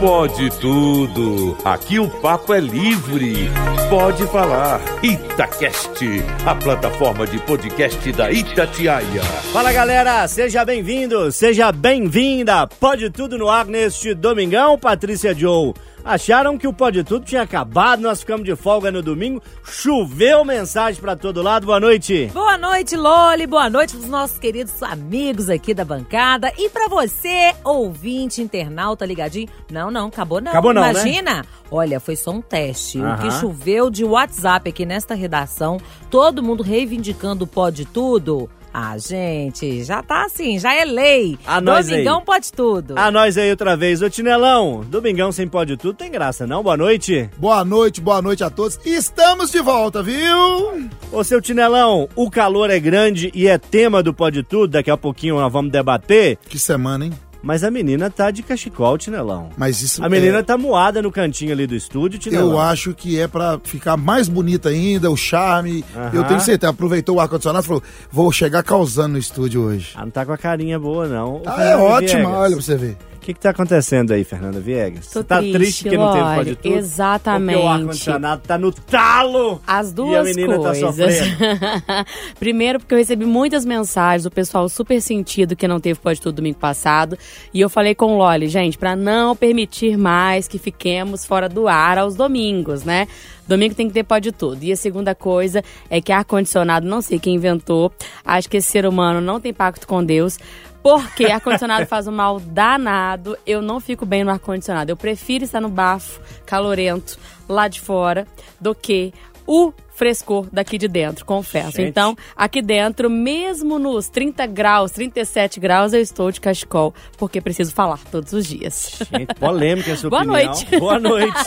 [0.00, 1.58] Pode tudo.
[1.62, 3.50] Aqui o papo é livre.
[3.90, 4.80] Pode falar.
[5.02, 6.02] Itacast,
[6.46, 9.22] a plataforma de podcast da Itatiaia.
[9.52, 12.66] Fala galera, seja bem-vindo, seja bem-vinda.
[12.66, 15.74] Pode tudo no ar neste domingão, Patrícia Joe.
[16.04, 21.00] Acharam que o Pode Tudo tinha acabado, nós ficamos de folga no domingo, choveu mensagem
[21.00, 21.66] para todo lado.
[21.66, 22.30] Boa noite.
[22.32, 23.46] Boa noite, Loli.
[23.46, 29.48] Boa noite pros nossos queridos amigos aqui da bancada e para você, ouvinte, internauta ligadinho.
[29.70, 30.50] Não, não, acabou não.
[30.50, 30.90] Acabou não, né?
[30.90, 31.44] Imagina.
[31.70, 32.98] Olha, foi só um teste.
[32.98, 35.78] O que choveu de WhatsApp aqui nesta redação,
[36.10, 38.48] todo mundo reivindicando o Pode Tudo.
[38.72, 41.38] Ah, gente, já tá assim, já é lei.
[41.46, 42.04] A nós aí.
[42.04, 42.94] Domingão pode tudo.
[42.96, 44.00] A nós aí outra vez.
[44.00, 46.62] Ô Tinelão, domingão sem Pode Tudo tem graça não?
[46.62, 47.28] Boa noite.
[47.36, 48.78] Boa noite, boa noite a todos.
[48.84, 50.88] Estamos de volta, viu?
[51.10, 54.96] Ô seu Tinelão, o calor é grande e é tema do Pode Tudo, daqui a
[54.96, 57.12] pouquinho nós vamos debater, Que semana, hein?
[57.42, 59.50] Mas a menina tá de cachecol, Tinelão.
[59.56, 62.52] Mas isso A menina é, tá moada no cantinho ali do estúdio, Tinelão.
[62.52, 65.84] eu acho que é pra ficar mais bonita ainda, o charme.
[66.12, 66.70] Eu tenho certeza.
[66.70, 69.92] Aproveitou o ar-condicionado e falou: vou chegar causando no estúdio hoje.
[69.94, 71.42] Ah, não tá com a carinha boa, não.
[71.46, 72.96] Ah, é ótima, olha pra você ver.
[73.20, 75.06] O que que tá acontecendo aí, Fernanda Viegas?
[75.08, 76.74] Tô Você tá triste, triste, que não teve Pode Tudo?
[76.74, 77.52] exatamente.
[77.56, 79.60] Porque o ar-condicionado tá no talo!
[79.66, 80.96] As E a duas menina tá coisas.
[80.96, 82.06] sofrendo.
[82.40, 86.36] Primeiro, porque eu recebi muitas mensagens do pessoal super sentido que não teve Pode Tudo
[86.36, 87.18] domingo passado.
[87.52, 91.68] E eu falei com o Loli, gente, pra não permitir mais que fiquemos fora do
[91.68, 93.06] ar aos domingos, né?
[93.46, 94.62] Domingo tem que ter Pode Tudo.
[94.64, 97.92] E a segunda coisa é que ar-condicionado, não sei quem inventou,
[98.24, 100.38] acho que esse ser humano não tem pacto com Deus.
[100.82, 103.36] Porque ar-condicionado faz um mal danado.
[103.46, 104.90] Eu não fico bem no ar-condicionado.
[104.90, 108.26] Eu prefiro estar no bafo, calorento, lá de fora,
[108.60, 109.12] do que
[109.46, 111.72] o frescor daqui de dentro, confesso.
[111.76, 111.90] Gente.
[111.90, 117.70] Então, aqui dentro, mesmo nos 30 graus, 37 graus, eu estou de cachecol, porque preciso
[117.74, 118.98] falar todos os dias.
[119.12, 120.46] Gente, polêmica essa Boa opinião.
[120.46, 120.78] noite.
[120.78, 121.38] Boa noite.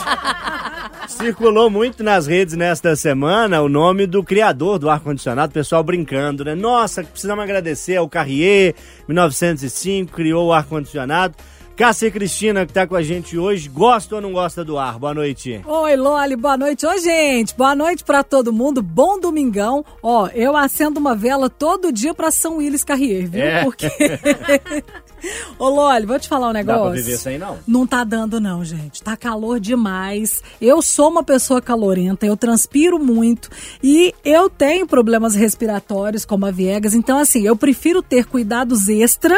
[1.10, 6.54] Circulou muito nas redes nesta semana o nome do criador do ar-condicionado, pessoal brincando, né?
[6.54, 8.76] Nossa, precisamos agradecer ao Carrier,
[9.08, 11.34] 1905, criou o ar-condicionado.
[11.76, 15.00] Cássia Cristina, que tá com a gente hoje, gosta ou não gosta do ar?
[15.00, 15.60] Boa noite.
[15.66, 16.86] Oi, Loli, boa noite.
[16.86, 18.84] Ô, gente, boa noite pra todo mundo.
[18.84, 19.84] Bom domingão.
[20.02, 23.42] Ó, eu acendo uma vela todo dia pra São Willis Carrier, viu?
[23.42, 23.64] É.
[23.64, 23.88] Porque.
[25.58, 26.84] Ô, Loli, vou te falar um Dá negócio.
[26.84, 27.58] pra viver sem não?
[27.66, 29.02] Não tá dando, não, gente.
[29.02, 30.44] Tá calor demais.
[30.62, 33.50] Eu sou uma pessoa calorenta, eu transpiro muito
[33.82, 36.94] e eu tenho problemas respiratórios, como a Viegas.
[36.94, 39.36] Então, assim, eu prefiro ter cuidados extra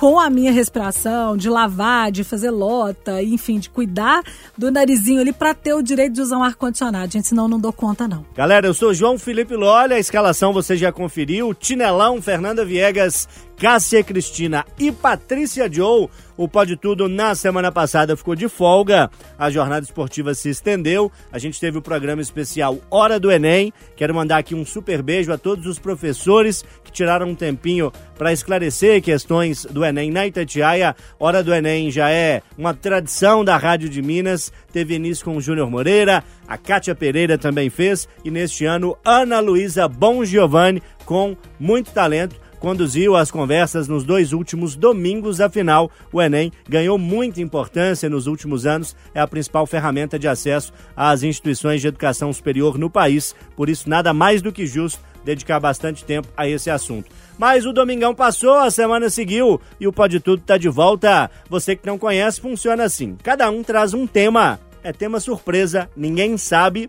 [0.00, 4.22] com a minha respiração, de lavar, de fazer lota, enfim, de cuidar
[4.56, 7.28] do narizinho ali pra ter o direito de usar um ar-condicionado, gente.
[7.28, 8.24] Senão não dou conta, não.
[8.34, 11.52] Galera, eu sou João Felipe Lolli, a escalação você já conferiu.
[11.52, 13.28] Tinelão, Fernanda Viegas,
[13.60, 16.08] Cássia Cristina e Patrícia Joe.
[16.34, 21.12] O Pode Tudo na semana passada ficou de folga, a jornada esportiva se estendeu.
[21.30, 23.70] A gente teve o programa especial Hora do Enem.
[23.94, 28.32] Quero mandar aqui um super beijo a todos os professores que tiraram um tempinho para
[28.32, 30.96] esclarecer questões do Enem na Itatiaia.
[31.18, 34.50] Hora do Enem já é uma tradição da Rádio de Minas.
[34.72, 39.40] Teve início com o Júnior Moreira, a Kátia Pereira também fez, e neste ano, Ana
[39.40, 45.40] Luísa Bom Giovanni, com muito talento, conduziu as conversas nos dois últimos domingos.
[45.40, 50.72] Afinal, o Enem ganhou muita importância nos últimos anos, é a principal ferramenta de acesso
[50.94, 53.34] às instituições de educação superior no país.
[53.56, 57.10] Por isso, nada mais do que justo dedicar bastante tempo a esse assunto.
[57.38, 61.30] Mas o domingão passou, a semana seguiu e o Pode Tudo tá de volta.
[61.48, 63.16] Você que não conhece, funciona assim.
[63.22, 64.60] Cada um traz um tema.
[64.82, 66.88] É tema surpresa, ninguém sabe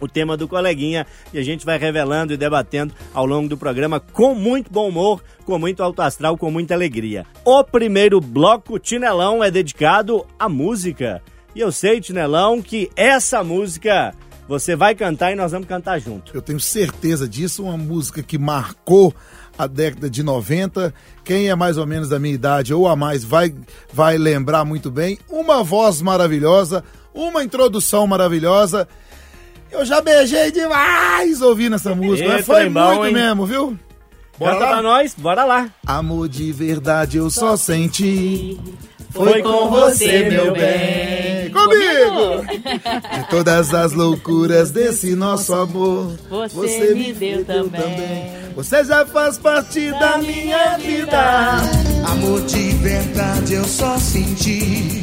[0.00, 4.00] o tema do coleguinha e a gente vai revelando e debatendo ao longo do programa
[4.00, 7.26] com muito bom humor, com muito alto astral, com muita alegria.
[7.44, 11.22] O primeiro bloco, Tinelão, é dedicado à música.
[11.54, 14.14] E eu sei, Tinelão, que essa música
[14.50, 16.34] você vai cantar e nós vamos cantar junto.
[16.34, 17.62] Eu tenho certeza disso.
[17.62, 19.14] Uma música que marcou
[19.56, 20.92] a década de 90.
[21.24, 23.54] Quem é mais ou menos da minha idade ou a mais vai,
[23.92, 25.18] vai lembrar muito bem.
[25.28, 26.82] Uma voz maravilhosa,
[27.14, 28.88] uma introdução maravilhosa.
[29.70, 32.24] Eu já beijei demais ouvindo essa música.
[32.24, 33.12] Eita, mas foi bom, muito hein?
[33.14, 33.78] mesmo, viu?
[34.38, 34.82] Bora pra lá.
[34.82, 35.68] nós, bora lá.
[35.86, 38.58] Amor de verdade eu só senti.
[39.10, 41.50] Foi com você, meu bem.
[41.50, 42.46] Comigo!
[43.20, 46.16] De todas as loucuras desse nosso amor,
[46.52, 48.32] Você me deu também.
[48.54, 51.56] Você já faz parte da minha vida.
[52.06, 54.99] Amor de verdade eu só senti.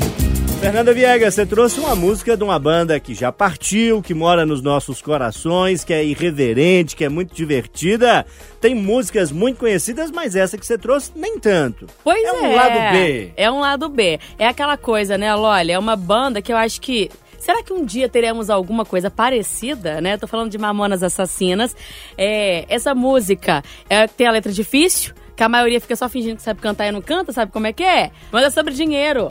[0.59, 4.59] Fernanda Viegas, você trouxe uma música de uma banda que já partiu, que mora nos
[4.59, 8.25] nossos corações, que é irreverente, que é muito divertida.
[8.59, 11.85] Tem músicas muito conhecidas, mas essa que você trouxe, nem tanto.
[12.03, 12.27] Pois é.
[12.27, 12.33] é.
[12.33, 13.33] um lado B.
[13.37, 14.19] É um lado B.
[14.39, 15.71] É aquela coisa, né, Lolly?
[15.71, 17.11] É uma banda que eu acho que.
[17.37, 20.17] Será que um dia teremos alguma coisa parecida, né?
[20.17, 21.75] Tô falando de Mamonas Assassinas.
[22.17, 26.41] É, essa música é, tem a letra difícil, que a maioria fica só fingindo que
[26.41, 28.11] sabe cantar e não canta, sabe como é que é?
[28.31, 29.29] Mas é sobre dinheiro.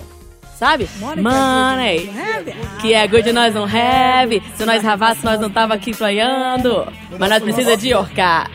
[0.58, 0.88] Sabe?
[0.98, 2.10] Money,
[2.80, 4.42] que é good nós não have.
[4.56, 6.86] Se nós ravasse, nós não tava aqui playando.
[7.18, 8.50] Mas nós precisa de orcar.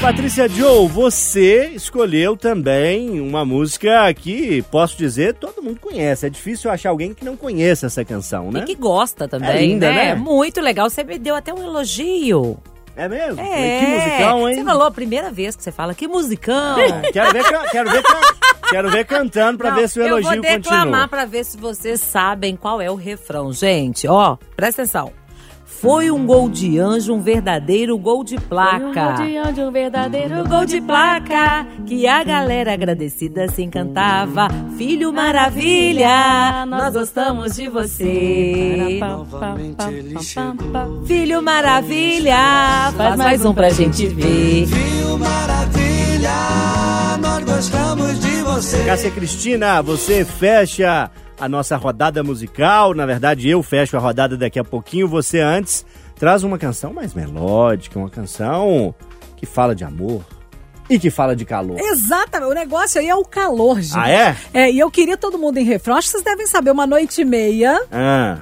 [0.00, 6.26] Patrícia Joe, você escolheu também uma música que, posso dizer, todo mundo conhece.
[6.26, 8.60] É difícil achar alguém que não conheça essa canção, né?
[8.60, 10.14] E que gosta também, É linda, né?
[10.14, 10.88] Muito legal.
[10.88, 12.58] Você me deu até um elogio.
[12.96, 13.40] É mesmo?
[13.40, 13.80] É.
[13.80, 14.54] Que musicão, hein?
[14.56, 16.76] Você falou a primeira vez que você fala, que musicão.
[17.12, 18.02] Quero ver, quero ver,
[18.70, 21.08] quero ver cantando pra Não, ver se o elogio Eu vou declamar continua.
[21.08, 23.52] pra ver se vocês sabem qual é o refrão.
[23.52, 25.12] Gente, ó, presta atenção.
[25.66, 29.16] Foi um gol de anjo, um verdadeiro gol de placa.
[29.16, 34.48] Foi um gol de um verdadeiro Gol de placa, que a galera agradecida se encantava.
[34.78, 39.00] Filho maravilha, nós gostamos de você.
[41.04, 44.66] Filho maravilha, faz mais um pra gente ver.
[48.86, 52.94] Cássia Cristina, você fecha a nossa rodada musical.
[52.94, 55.08] Na verdade, eu fecho a rodada daqui a pouquinho.
[55.08, 55.84] Você antes
[56.16, 58.94] traz uma canção mais melódica, uma canção
[59.36, 60.24] que fala de amor
[60.88, 61.78] e que fala de calor.
[61.78, 63.98] Exatamente, o negócio aí é o calor, gente.
[63.98, 64.36] Ah, é?
[64.54, 65.96] É, e eu queria todo mundo em refrão.
[65.96, 67.80] Acho que vocês devem saber, uma noite e meia.
[67.90, 68.38] Ah,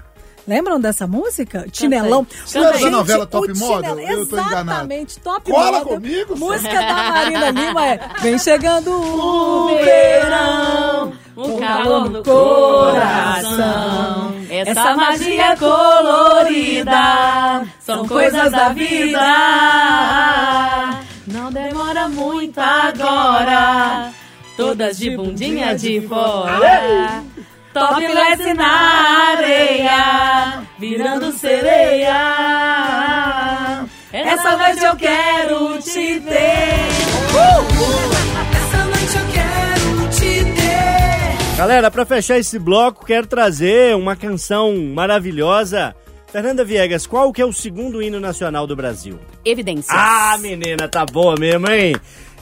[0.46, 1.64] Lembram dessa música?
[1.73, 2.26] Chinelão.
[2.55, 3.96] Lembra da novela Top Model?
[3.96, 4.70] Chinelão- Eu tô enganado.
[4.70, 5.87] Exatamente, Top Cola Model.
[5.94, 14.35] comigo, Música da Marina Lima é Vem chegando o verão, Um calor no coração.
[14.50, 19.20] Essa magia colorida são coisas da vida.
[21.26, 24.11] Não demora muito agora.
[24.56, 27.25] Todas de bundinha de fora.
[27.75, 32.15] Topless na areia, virando sereia.
[34.12, 36.87] Essa noite eu quero te ter.
[38.55, 41.56] Essa noite eu quero te ter.
[41.56, 45.97] Galera, pra fechar esse bloco, quero trazer uma canção maravilhosa.
[46.31, 49.19] Fernanda Viegas, qual que é o segundo hino nacional do Brasil?
[49.44, 49.88] Evidências.
[49.91, 51.97] Ah, menina, tá boa mesmo, hein?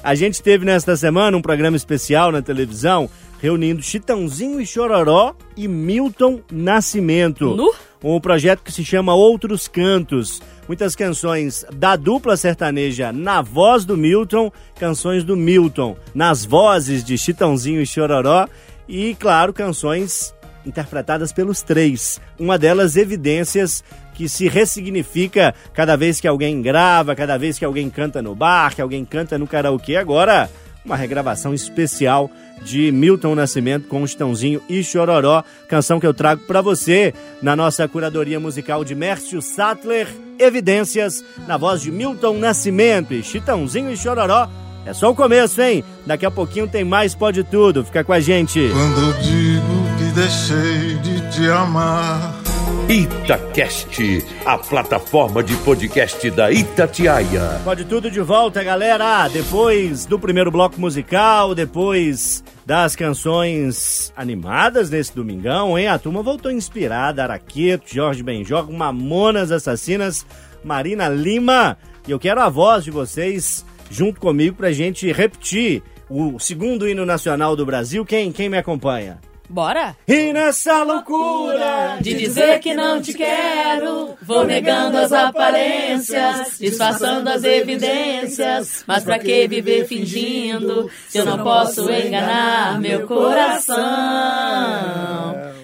[0.04, 3.08] A gente teve nesta semana um programa especial na televisão
[3.42, 7.56] reunindo Chitãozinho e Chororó e Milton Nascimento.
[7.56, 7.74] Nu?
[8.02, 10.40] Um projeto que se chama Outros Cantos.
[10.68, 17.18] Muitas canções da dupla sertaneja na voz do Milton, canções do Milton nas vozes de
[17.18, 18.46] Chitãozinho e Chororó
[18.88, 20.32] e, claro, canções
[20.64, 22.20] interpretadas pelos três.
[22.38, 23.82] Uma delas, Evidências,
[24.14, 28.72] que se ressignifica cada vez que alguém grava, cada vez que alguém canta no bar,
[28.72, 29.96] que alguém canta no karaokê.
[29.96, 30.48] Agora,
[30.84, 32.30] uma regravação especial
[32.64, 37.86] de Milton Nascimento com Chitãozinho e Chororó, canção que eu trago para você na nossa
[37.86, 44.48] curadoria musical de Mércio Sattler, Evidências, na voz de Milton Nascimento e Chitãozinho e Chororó.
[44.84, 45.84] É só o começo, hein?
[46.04, 47.84] Daqui a pouquinho tem mais Pode Tudo.
[47.84, 48.68] Fica com a gente.
[48.72, 49.62] Quando eu digo
[49.96, 52.42] que deixei de te amar.
[52.88, 57.60] Itacast, a plataforma de podcast da Itatiaia.
[57.64, 59.28] Pode tudo de volta, galera.
[59.28, 65.88] Depois do primeiro bloco musical, depois das canções animadas nesse domingão, hein?
[65.88, 67.22] A turma voltou inspirada.
[67.22, 70.24] Araqueto, Jorge Benjó, Mamonas Assassinas,
[70.64, 71.76] Marina Lima.
[72.06, 77.04] E eu quero a voz de vocês junto comigo pra gente repetir o segundo hino
[77.04, 78.04] nacional do Brasil.
[78.04, 79.18] Quem, quem me acompanha?
[79.52, 79.94] Bora?
[80.08, 87.44] E nessa loucura De dizer que não te quero, vou negando as aparências, disfarçando as
[87.44, 88.82] evidências.
[88.86, 93.82] Mas pra que viver fingindo, se eu não posso enganar meu coração?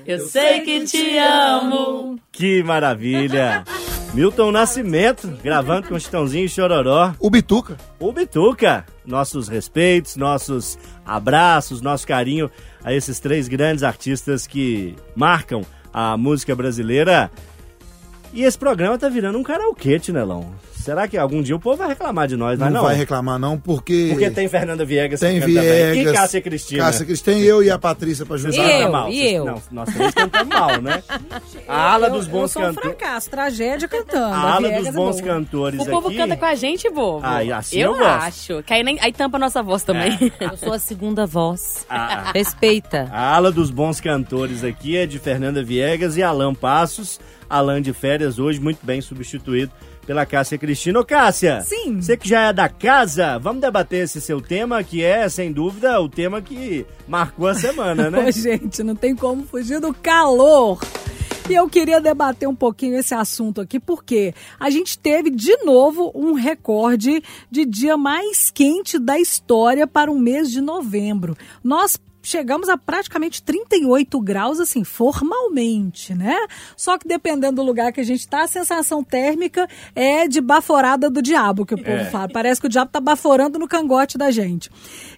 [0.07, 2.21] Eu sei que te amo.
[2.31, 3.65] Que maravilha!
[4.15, 7.13] Milton Nascimento, gravando com Chitãozinho e Chororó.
[7.21, 7.77] O Bituca.
[8.01, 12.51] O Bituca, nossos respeitos, nossos abraços, nosso carinho
[12.85, 17.31] a esses três grandes artistas que marcam a música brasileira.
[18.33, 20.53] E esse programa tá virando um karaokê, Tinelão.
[20.89, 22.83] Será que algum dia o povo vai reclamar de nós, Não, não?
[22.83, 24.07] vai reclamar não, porque...
[24.11, 25.39] Porque tem Fernanda Viegas Tem.
[25.39, 25.97] Viegas.
[25.99, 26.85] E Cássia Cristina.
[26.85, 28.57] Cássia Cristina, tem eu e a Patrícia pra E ajudar.
[28.57, 28.91] cantam eu?
[28.93, 29.11] mal.
[29.11, 29.45] E eu?
[29.45, 31.03] Não, nós três cantamos mal, né?
[31.69, 32.97] A ala Eu- dos bons Eu sou um cantores.
[32.99, 34.35] fracasso, tragédia cantando.
[34.35, 35.35] A ala dos é bons boa.
[35.35, 36.17] cantores O povo aqui.
[36.17, 37.21] canta com a gente, bobo.
[37.23, 38.23] Ah, e assim eu eu gosto.
[38.23, 38.63] acho.
[38.63, 40.17] Que aí, nem, aí tampa a nossa voz também.
[40.41, 41.85] Eu sou a segunda voz.
[41.91, 42.33] Ah, ah.
[42.33, 43.09] Respeita.
[43.13, 47.21] A ala dos bons cantores aqui é de Fernanda Viegas e Alan Passos.
[47.51, 49.71] Alan de férias hoje, muito bem substituído
[50.09, 51.01] pela Cássia Cristina.
[51.01, 51.61] Ô, Cássia!
[51.61, 52.01] Sim.
[52.01, 56.01] Você que já é da casa, vamos debater esse seu tema, que é, sem dúvida,
[56.01, 58.25] o tema que marcou a semana, né?
[58.27, 60.81] Ô, gente, não tem como fugir do calor.
[61.47, 66.11] E eu queria debater um pouquinho esse assunto aqui, porque a gente teve de novo
[66.15, 71.37] um recorde de dia mais quente da história para o mês de novembro.
[71.63, 76.37] Nós chegamos a praticamente 38 graus, assim, formalmente, né?
[76.77, 81.11] Só que dependendo do lugar que a gente tá, a sensação térmica é de baforada
[81.11, 82.05] do diabo, que o povo É.
[82.07, 82.29] fala.
[82.29, 84.71] Parece que o diabo tá baforando no cangote da gente.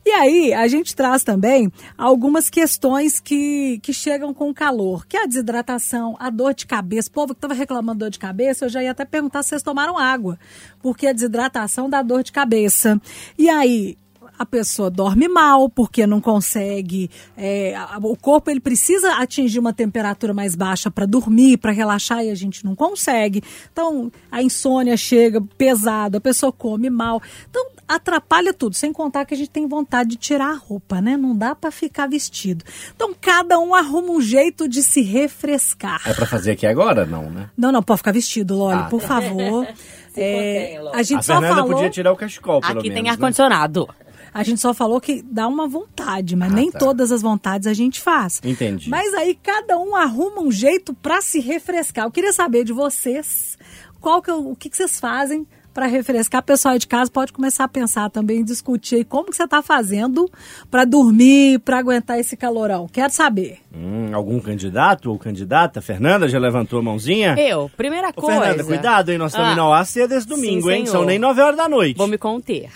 [0.04, 5.16] E aí, a gente traz também algumas questões que, que chegam com o calor, que
[5.16, 7.08] é a desidratação, a dor de cabeça.
[7.08, 9.62] O povo que estava reclamando dor de cabeça, eu já ia até perguntar se vocês
[9.62, 10.38] tomaram água,
[10.80, 13.00] porque a desidratação dá dor de cabeça.
[13.36, 13.96] E aí,
[14.40, 20.32] a pessoa dorme mal porque não consegue é, o corpo ele precisa atingir uma temperatura
[20.32, 25.42] mais baixa para dormir para relaxar e a gente não consegue então a insônia chega
[25.58, 27.20] pesado a pessoa come mal
[27.50, 31.18] então atrapalha tudo sem contar que a gente tem vontade de tirar a roupa né
[31.18, 32.64] não dá para ficar vestido
[32.96, 37.04] então cada um arruma um jeito de se refrescar É pra fazer aqui agora?
[37.04, 37.50] Não, né?
[37.58, 39.08] não não pode ficar vestido Loli Ah, por tá.
[39.08, 39.68] favor
[40.16, 43.10] É, a gente A só Fernanda falou podia tirar o cachecol, pelo Aqui tem menos,
[43.10, 44.08] né?
[44.32, 46.78] A gente só falou que dá uma vontade, mas Ah, nem tá.
[46.78, 48.40] todas as vontades a gente faz.
[48.44, 48.88] Entendi.
[48.88, 52.04] Mas aí cada um arruma um jeito para se refrescar.
[52.04, 53.58] Eu queria saber de vocês,
[54.00, 56.40] qual que é o que, que vocês fazem para refrescar?
[56.40, 59.44] O pessoal aí de casa pode começar a pensar também, discutir aí como que você
[59.44, 60.28] está fazendo
[60.70, 62.86] para dormir, para aguentar esse calorão.
[62.88, 63.58] Quero saber.
[63.74, 65.80] Hum, algum candidato ou candidata?
[65.80, 67.34] Fernanda já levantou a mãozinha?
[67.38, 68.40] Eu, primeira Ô, coisa.
[68.40, 69.18] Fernanda, cuidado, hein?
[69.18, 69.76] Nós estamos Ah.
[69.78, 70.86] ar cedo esse domingo, Sim, hein?
[70.86, 70.98] senhor.
[70.98, 71.96] São nem 9 horas da noite.
[71.96, 72.68] Vou me conter.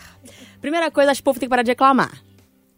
[0.64, 2.22] Primeira coisa, acho que o povo tem que parar de reclamar.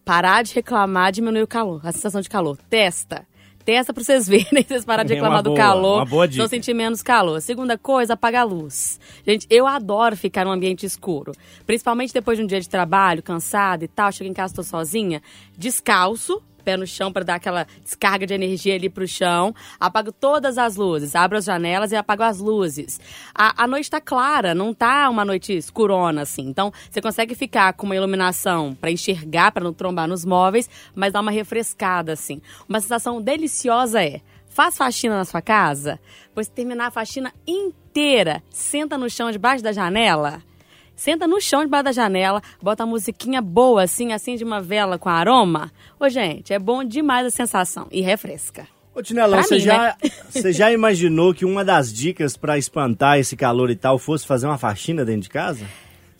[0.04, 2.58] Parar de reclamar, diminuir o calor, a sensação de calor.
[2.68, 3.24] Testa.
[3.64, 5.96] Testa pra vocês verem, vocês pararem de É reclamar do boa, calor.
[5.98, 6.42] uma boa dica.
[6.42, 7.40] Não sentir menos calor.
[7.40, 8.98] Segunda coisa, apagar a luz.
[9.24, 11.30] Gente, eu adoro ficar num ambiente escuro.
[11.64, 14.10] Principalmente depois de um dia de trabalho, cansada e tal.
[14.10, 15.22] Chego em casa, tô sozinha.
[15.56, 19.54] Descalço, pé no chão para dar aquela descarga de energia ali pro chão.
[19.78, 22.98] Apago todas as luzes, abro as janelas e apago as luzes.
[23.32, 26.42] A, a noite tá clara, não tá uma noite escurona assim.
[26.42, 31.12] Então, você consegue ficar com uma iluminação para enxergar, para não trombar nos móveis, mas
[31.12, 32.42] dá uma refrescada assim.
[32.68, 34.20] Uma sensação deliciosa é
[34.56, 36.00] Faz faxina na sua casa,
[36.34, 40.42] que terminar a faxina inteira, senta no chão debaixo da janela,
[40.96, 45.10] Senta no chão debaixo da janela, bota a musiquinha boa, assim, acende uma vela com
[45.10, 45.70] aroma.
[46.00, 47.86] Ô, gente, é bom demais a sensação.
[47.92, 48.66] E refresca.
[48.94, 50.10] Ô, Tinelão, você mim, já, né?
[50.30, 54.46] você já imaginou que uma das dicas pra espantar esse calor e tal fosse fazer
[54.46, 55.66] uma faxina dentro de casa?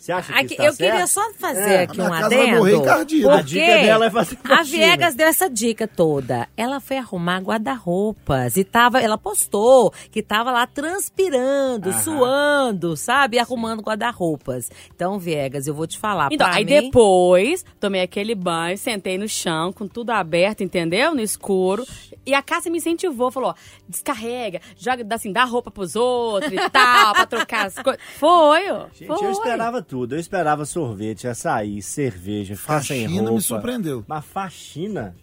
[0.07, 0.89] Você acha que Aqui, está eu certo?
[0.91, 2.57] queria só fazer É, aqui a um adendo.
[2.59, 3.35] morrer encardida.
[3.35, 4.63] A dica dela é fazer A.
[4.63, 6.47] Viegas deu essa dica toda.
[6.55, 12.01] Ela foi arrumar guarda-roupas e tava, ela postou que tava lá transpirando, Aham.
[12.01, 13.37] suando, sabe?
[13.37, 14.69] Arrumando guarda-roupas.
[14.95, 16.29] Então, Viegas, eu vou te falar.
[16.31, 21.13] Então, aí mim, depois, tomei aquele banho, sentei no chão, com tudo aberto, entendeu?
[21.13, 21.85] No escuro.
[22.25, 23.53] E a Cássia me incentivou, falou, ó,
[23.89, 28.01] descarrega, joga, dá assim, dá roupa pros outros e tal, pra trocar as coisas.
[28.17, 28.85] Foi, ó.
[28.93, 29.25] Gente, foi.
[29.27, 29.96] eu esperava tudo.
[30.05, 33.41] Eu esperava sorvete, açaí, cerveja, ficar sem Faxina me roupa.
[33.41, 34.03] surpreendeu.
[34.07, 35.15] Mas faxina?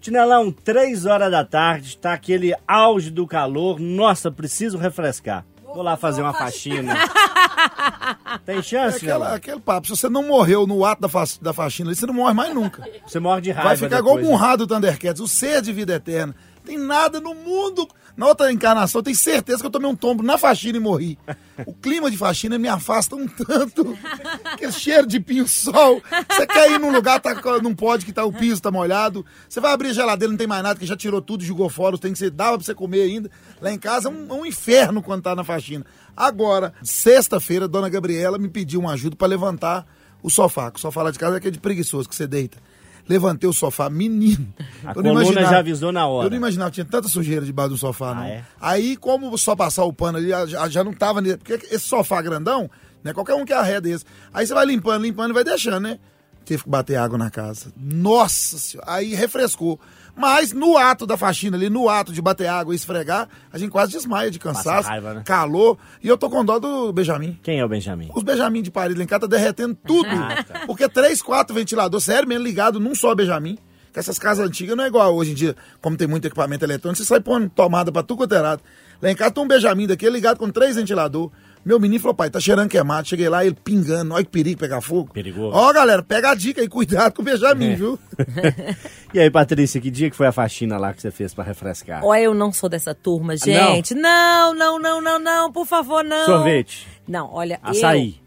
[0.00, 3.80] Tinelão, três horas da tarde, está aquele auge do calor.
[3.80, 5.44] Nossa, preciso refrescar.
[5.64, 6.94] Vou lá fazer uma faxina.
[8.44, 9.34] Tem É chance, aquela, Tinelão?
[9.34, 12.14] aquele papo, se você não morreu no ato da, fa da faxina, ali, você não
[12.14, 12.86] morre mais nunca.
[13.06, 14.46] Você morre de raiva Vai ficar igual depois, com o né?
[14.46, 16.34] rato do Thundercats, o ser de vida eterna.
[16.64, 17.88] Tem nada no mundo.
[18.16, 21.18] Na outra encarnação, eu tenho certeza que eu tomei um tombo na faxina e morri.
[21.66, 23.96] O clima de faxina me afasta um tanto.
[24.44, 26.00] Aquele cheiro de pinho-sol.
[26.30, 29.26] Você quer ir num lugar, tá, não pode, que tá, o piso tá molhado.
[29.48, 31.98] Você vai abrir a geladeira, não tem mais nada, que já tirou tudo, jogou fora,
[31.98, 33.30] tem que ser, dava pra você comer ainda.
[33.60, 35.84] Lá em casa é um, é um inferno quando tá na faxina.
[36.16, 39.86] Agora, sexta-feira, dona Gabriela me pediu uma ajuda pra levantar
[40.22, 40.70] o sofá.
[40.70, 42.58] Que o sofá lá de casa é aquele de preguiçoso que você deita.
[43.08, 44.52] Levantei o sofá, menino.
[44.84, 46.26] A Eu coluna já avisou na hora.
[46.26, 48.22] Eu não imaginava que tinha tanta sujeira debaixo do sofá, não.
[48.22, 48.44] Ah, é?
[48.60, 51.36] Aí, como só passar o pano ali, já, já não tava nele.
[51.36, 52.70] Porque esse sofá grandão,
[53.02, 53.12] né?
[53.12, 54.04] Qualquer um que arreda esse.
[54.32, 55.98] Aí você vai limpando, limpando e vai deixando, né?
[56.44, 57.72] teve que bater água na casa.
[57.76, 59.80] Nossa senhora, aí refrescou.
[60.16, 63.70] Mas no ato da faxina ali, no ato de bater água e esfregar, a gente
[63.70, 65.22] quase desmaia de cansaço, raiva, né?
[65.24, 65.76] calor.
[66.02, 67.38] E eu tô com dó do Benjamin.
[67.42, 68.10] Quem é o Benjamin?
[68.14, 70.08] Os Benjamin de Paris lá em casa tá derretendo tudo.
[70.66, 73.58] Porque três, quatro ventiladores, sério mesmo, ligado num só Benjamin.
[73.92, 77.00] Que essas casas antigas não é igual hoje em dia, como tem muito equipamento eletrônico,
[77.00, 78.40] você sai pondo tomada pra tudo quanto é.
[78.40, 78.58] Lá
[79.04, 81.30] em casa tem um Benjamin daquele ligado com três ventiladores.
[81.64, 83.08] Meu menino falou, pai, tá cheirando queimado.
[83.08, 84.12] Cheguei lá, ele pingando.
[84.14, 85.12] Olha que perigo pegar fogo.
[85.12, 85.56] Perigoso.
[85.56, 87.98] Ó, galera, pega a dica e cuidado com o Benjamin, viu?
[89.14, 92.04] E aí, Patrícia, que dia que foi a faxina lá que você fez pra refrescar?
[92.04, 93.94] Olha, eu não sou dessa turma, gente.
[93.94, 96.26] Não, não, não, não, não, por favor, não.
[96.26, 98.16] Sorvete, Não, olha, açaí.
[98.18, 98.23] eu...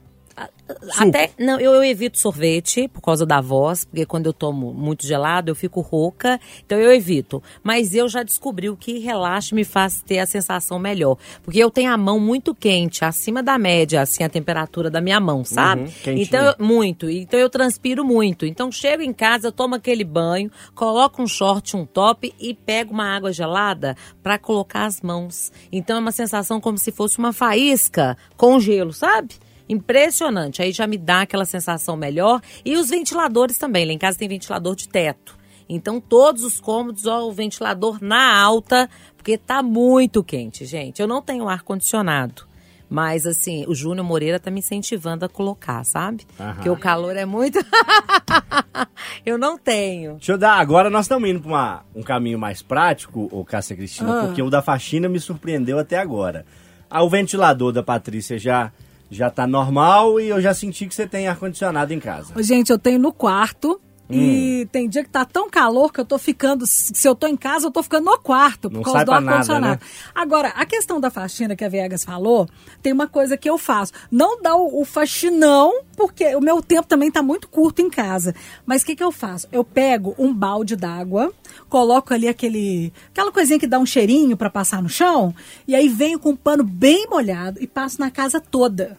[0.98, 5.08] Até, não, eu, eu evito sorvete por causa da voz, porque quando eu tomo muito
[5.08, 7.42] gelado eu fico rouca, então eu evito.
[7.64, 11.18] Mas eu já descobri o que relaxa e me faz ter a sensação melhor.
[11.42, 15.20] Porque eu tenho a mão muito quente, acima da média, assim, a temperatura da minha
[15.20, 15.84] mão, sabe?
[15.84, 15.88] Uhum,
[16.22, 17.10] então, eu- muito.
[17.10, 18.46] Então eu transpiro muito.
[18.46, 23.16] Então chego em casa, tomo aquele banho, coloco um short, um top e pego uma
[23.16, 25.52] água gelada para colocar as mãos.
[25.72, 29.36] Então é uma sensação como se fosse uma faísca com gelo, sabe?
[29.70, 30.62] Impressionante.
[30.62, 32.42] Aí já me dá aquela sensação melhor.
[32.66, 33.86] E os ventiladores também.
[33.86, 35.38] Lá em casa tem ventilador de teto.
[35.70, 41.02] Então, todos os cômodos, ó, o ventilador na alta, porque tá muito quente, gente.
[41.02, 42.48] Eu não tenho ar-condicionado.
[42.90, 46.26] Mas, assim, o Júnior Moreira tá me incentivando a colocar, sabe?
[46.56, 47.60] Porque o calor é muito.
[49.26, 50.14] eu não tenho.
[50.14, 50.58] Deixa eu dar.
[50.58, 54.50] Agora nós estamos indo para uma- um caminho mais prático, ô Cássia Cristina, porque o
[54.50, 56.46] da faxina me surpreendeu até agora.
[56.90, 58.72] Ah, o ventilador da Patrícia já,
[59.10, 62.34] já tá normal e eu já senti que você tem ar-condicionado em casa.
[62.42, 63.80] Gente, eu tenho no quarto.
[64.10, 64.16] Hum.
[64.16, 66.66] E tem dia que tá tão calor que eu tô ficando.
[66.66, 69.12] Se eu tô em casa, eu tô ficando no quarto Não por causa sai do
[69.12, 69.82] ar-condicionado.
[69.82, 69.90] né?
[70.16, 72.48] Agora, a questão da faxina que a Viegas falou,
[72.82, 73.92] tem uma coisa que eu faço.
[74.10, 78.34] Não dá o, o faxinão, porque o meu tempo também tá muito curto em casa.
[78.66, 79.48] Mas o que, que eu faço?
[79.52, 81.34] Eu pego um balde d'água,
[81.68, 82.94] coloco ali aquele.
[83.10, 85.36] aquela coisinha que dá um cheirinho pra passar no chão,
[85.68, 88.98] e aí venho com um pano bem molhado e passo na casa toda.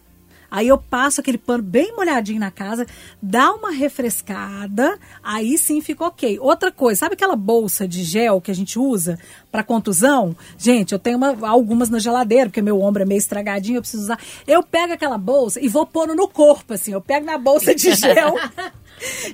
[0.50, 2.87] Aí eu passo aquele pano bem molhadinho na casa,
[3.21, 6.38] dá uma refrescada, aí sim fica ok.
[6.40, 9.19] Outra coisa, sabe aquela bolsa de gel que a gente usa
[9.52, 10.35] para contusão?
[10.57, 14.05] Gente, eu tenho uma- algumas na geladeira, porque meu ombro é meio estragadinho, eu preciso
[14.05, 14.19] usar.
[14.47, 16.93] Eu pego aquela bolsa e vou pondo no corpo, assim.
[16.93, 18.35] Eu pego na bolsa de gel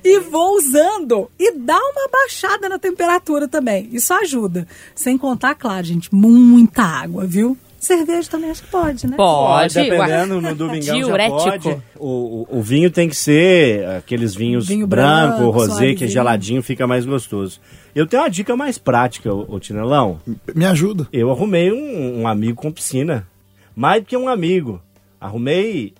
[0.02, 1.30] e vou usando.
[1.38, 3.88] E dá uma baixada na temperatura também.
[3.92, 4.66] Isso ajuda.
[4.94, 7.56] Sem contar, claro, gente, muita água, viu?
[7.84, 9.16] Cerveja também acho que pode, né?
[9.16, 9.74] Pode.
[9.74, 11.68] dependendo, no domingão já pode.
[11.98, 16.08] O, o, o vinho tem que ser aqueles vinhos Vinho branco, branco, rosé, que é
[16.08, 17.60] geladinho, fica mais gostoso.
[17.94, 20.20] Eu tenho uma dica mais prática, ô, ô Tinelão.
[20.54, 21.06] Me ajuda.
[21.12, 23.26] Eu arrumei um, um amigo com piscina.
[23.76, 24.80] Mais do que um amigo.
[25.20, 25.94] Arrumei.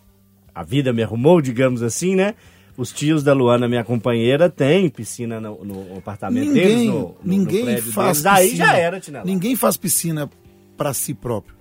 [0.54, 2.34] A vida me arrumou, digamos assim, né?
[2.76, 7.00] Os tios da Luana, minha companheira, têm piscina no, no apartamento deles, Ninguém, no, no-
[7.00, 8.38] no ninguém prédio faz deles.
[8.38, 8.66] Aí piscina.
[8.66, 9.26] já era, Tinelão.
[9.26, 10.28] Ninguém faz piscina
[10.76, 11.54] pra si próprio.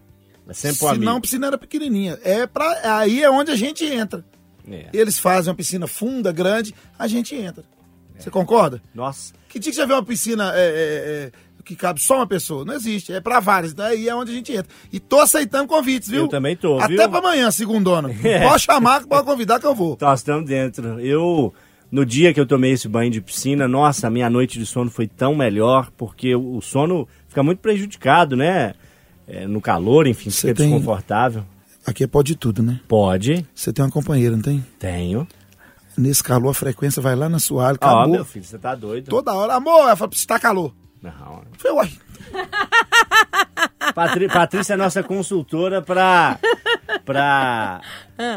[0.48, 1.06] É sempre Se amigo.
[1.06, 2.20] não, a piscina era pequenininha.
[2.24, 4.26] É pra, aí é onde a gente entra.
[4.70, 4.88] É.
[4.94, 7.64] Eles fazem uma piscina funda, grande, a gente entra.
[8.18, 8.82] Você concorda?
[8.94, 9.34] Nossa.
[9.50, 11.32] Que dia que já viu uma piscina é, é, é,
[11.64, 12.64] que cabe só uma pessoa?
[12.64, 13.72] Não existe, é pra várias.
[13.74, 14.72] Então aí é onde a gente entra.
[14.92, 16.24] E tô aceitando convites, viu?
[16.24, 17.10] Eu também tô, Até viu?
[17.10, 18.10] pra amanhã, segundona.
[18.24, 18.48] É.
[18.48, 19.98] Pode chamar, pode convidar que eu vou.
[20.00, 21.00] Nós estamos dentro.
[21.00, 21.54] Eu,
[21.92, 24.90] no dia que eu tomei esse banho de piscina, nossa, a minha noite de sono
[24.90, 28.74] foi tão melhor, porque o sono fica muito prejudicado, né?
[29.28, 31.46] É, no calor, enfim, Você fica tem- desconfortável.
[31.86, 32.80] Aqui é pode tudo, né?
[32.88, 34.66] Pode, Você tem uma companheira, não tem?
[34.80, 35.28] tenho.
[35.98, 38.14] Nesse calor, a frequência vai lá na sua área, Ó, acabou.
[38.16, 39.10] meu filho, você tá doido?
[39.10, 40.74] Toda hora, amor, ela fala, tá calor.
[41.02, 41.12] Não.
[41.12, 41.92] Eu falei, uai,
[43.94, 46.40] Patri- Patrícia é nossa consultora pra,
[47.06, 47.82] pra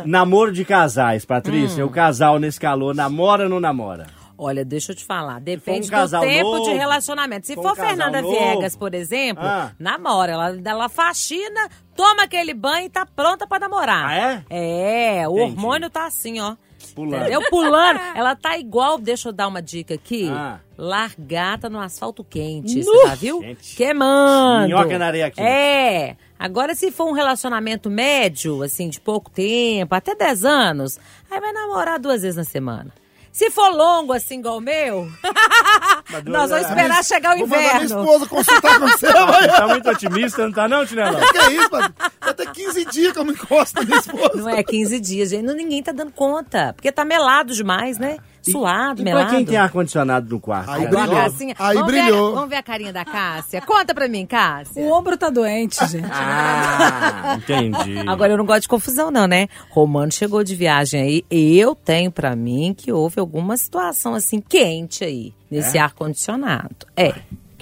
[0.05, 1.85] namoro de casais, Patrícia.
[1.85, 1.89] Hum.
[1.89, 4.07] O casal nesse calor namora ou não namora?
[4.39, 5.41] Olha, deixa eu te falar.
[5.41, 7.47] Depende um do tempo novo, de relacionamento.
[7.47, 8.35] Se for um Fernanda novo.
[8.37, 9.73] Viegas, por exemplo, Ah.
[9.79, 10.33] namora.
[10.33, 14.07] Ela, ela faxina, toma aquele banho e tá pronta pra namorar.
[14.09, 15.21] Ah, é?
[15.21, 15.53] É, o Entendi.
[15.53, 16.55] hormônio tá assim, ó.
[16.95, 17.21] Pulando.
[17.23, 17.43] Entendeu?
[17.51, 18.01] Pulando.
[18.15, 20.29] Ela tá igual, deixa eu dar uma dica aqui.
[20.31, 20.61] Ah.
[20.79, 22.83] Largata no asfalto quente.
[22.83, 23.41] Você já viu?
[23.43, 23.77] Gente.
[23.77, 24.67] Queimando.
[24.69, 25.47] Minhoca na areia quente.
[25.47, 26.17] É.
[26.39, 30.99] Agora, se for um relacionamento médio, assim, de pouco tempo, até 10 anos,
[31.31, 32.93] aí vai namorar duas vezes na semana.
[33.37, 35.13] Se for longo, assim, igual o meu,
[36.25, 38.01] nós vamos esperar chegar o vou mandar minha inverno.
[38.03, 39.49] esposa consultar com você, Você vai.
[39.49, 41.21] tá muito otimista, não tá não, Tinelão?
[41.31, 41.95] Que é isso, mano?
[42.19, 44.37] Até 15 dias que eu não encosto na minha esposa.
[44.37, 45.43] Não é 15 dias, gente.
[45.45, 46.73] Não, ninguém tá dando conta.
[46.75, 48.17] Porque tá melado demais, né?
[48.53, 49.31] Suado, E pra melado.
[49.37, 50.71] quem tem ar-condicionado no quarto?
[50.71, 51.09] Aí brilhou.
[51.15, 51.55] Cassinha.
[51.59, 52.29] Aí vamos brilhou.
[52.31, 53.61] Ver, vamos ver a carinha da Cássia.
[53.63, 54.83] Conta pra mim, Cássia.
[54.83, 56.07] O ombro tá doente, gente.
[56.11, 57.99] Ah, entendi.
[58.07, 59.49] Agora eu não gosto de confusão, não, né?
[59.71, 61.25] Romano chegou de viagem aí.
[61.31, 66.75] Eu tenho pra mim que houve alguma situação assim quente aí nesse ar-condicionado.
[66.97, 67.15] É.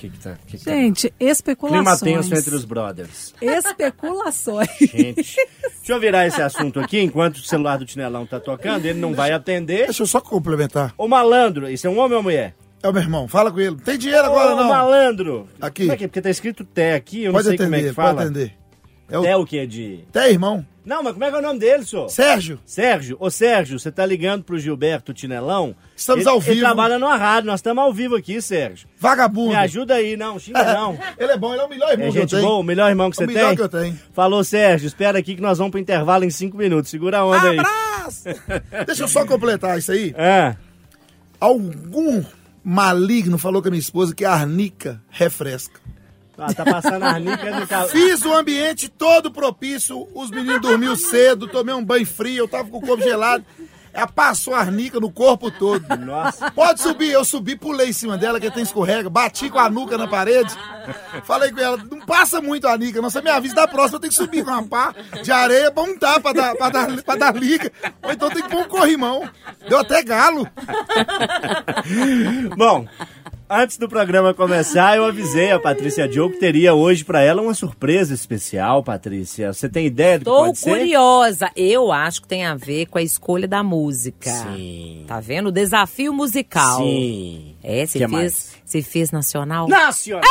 [0.05, 0.71] Que que tá, que que tá?
[0.71, 2.01] Gente, Clima especulações.
[2.01, 3.35] tenso entre os brothers.
[3.41, 4.69] Especulações.
[4.81, 8.99] Gente, deixa eu virar esse assunto aqui, enquanto o celular do Tinelão tá tocando, ele
[8.99, 9.85] não vai atender.
[9.87, 10.93] Deixa eu só complementar.
[10.99, 12.55] Ô malandro, isso é um homem ou mulher?
[12.83, 13.77] É o meu irmão, fala com ele.
[13.77, 14.69] Tem dinheiro agora, Ô não.
[14.69, 15.49] malandro!
[15.59, 15.85] Aqui.
[15.85, 16.07] Como é que é?
[16.07, 18.15] Porque tá escrito Té aqui, eu Pode não sei como é atender, que fala.
[18.15, 18.55] pode atender.
[19.09, 19.67] É o Té o quê?
[19.67, 20.01] De...
[20.13, 20.65] Té, irmão.
[20.85, 22.11] Não, mas como é que é o nome dele, senhor?
[22.11, 25.75] Sérgio, Sérgio, ô Sérgio, você tá ligando pro Gilberto Tinelão?
[25.97, 26.61] Estamos Ele- ao Ele vivo.
[26.61, 28.87] trabalha numa rádio, nós estamos ao vivo aqui, Sérgio.
[28.99, 29.51] vagabundo.
[29.51, 30.99] Me ajuda aí, não, xinga não.
[31.19, 32.43] ele é bom, ele é o melhor irmão É que eu gente tenho.
[32.43, 33.57] boa, o melhor irmão que É você o melhor tem?
[33.57, 33.99] que eu tenho.
[34.13, 36.91] Falou, Sérgio, espera aqui que nós vamos pro intervalo em cinco minutos.
[36.91, 37.59] Segura a onda aí.
[37.59, 38.25] Abraço!
[38.87, 40.15] Deixa eu só completar isso aí.
[40.19, 40.55] É.
[41.41, 42.23] Algum
[42.63, 45.81] maligno falou com a minha esposa que a arnica refresca.
[46.37, 47.89] Ah, tá passando a arnica no carro.
[47.89, 52.69] Fiz o ambiente todo propício, os meninos dormiram cedo, tomei um banho frio, eu tava
[52.69, 53.45] com o corpo gelado.
[53.93, 55.87] Ela passou a arnica no corpo todo.
[55.97, 56.51] Nossa.
[56.51, 59.97] Pode subir, eu subi, pulei em cima dela, que tem escorrega, bati com a nuca
[59.97, 60.53] na parede.
[61.23, 63.09] Falei com ela, não passa muito a arnica, não.
[63.09, 64.93] Você me avisa da próxima, eu tenho que subir com uma pá
[65.23, 67.71] de areia pra untar, pra dar, pra dar, pra dar liga.
[68.03, 69.31] Ou então tem que pôr um corrimão.
[69.69, 70.49] Deu até galo.
[72.57, 72.89] Bom,
[73.49, 77.55] antes do programa começar, eu avisei a Patrícia Diogo que teria hoje pra ela uma
[77.55, 79.53] surpresa especial, Patrícia.
[79.53, 80.71] Você tem ideia do que Tô pode ser?
[80.71, 81.51] curiosa.
[81.57, 84.31] Eu acho que tem a ver com a escolha da música.
[84.31, 85.05] Sim.
[85.07, 85.49] Tá vendo?
[85.49, 86.79] O desafio musical.
[86.79, 87.55] Sim.
[87.63, 88.53] É, você Que fez, mais?
[88.65, 89.69] você fez nacional?
[89.69, 90.23] Nacional!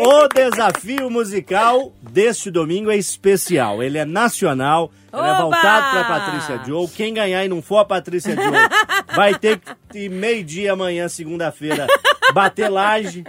[0.00, 3.82] O desafio musical deste domingo é especial.
[3.82, 5.42] Ele é nacional, ele é Oba!
[5.42, 6.86] voltado pra Patrícia Joe.
[6.88, 8.44] Quem ganhar e não for a Patrícia Joe,
[9.18, 11.88] vai ter que meio-dia amanhã, segunda-feira,
[12.32, 13.24] bater laje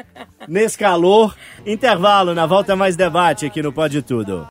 [0.47, 1.35] nesse calor.
[1.65, 4.45] Intervalo, na volta mais debate aqui no Pode Tudo.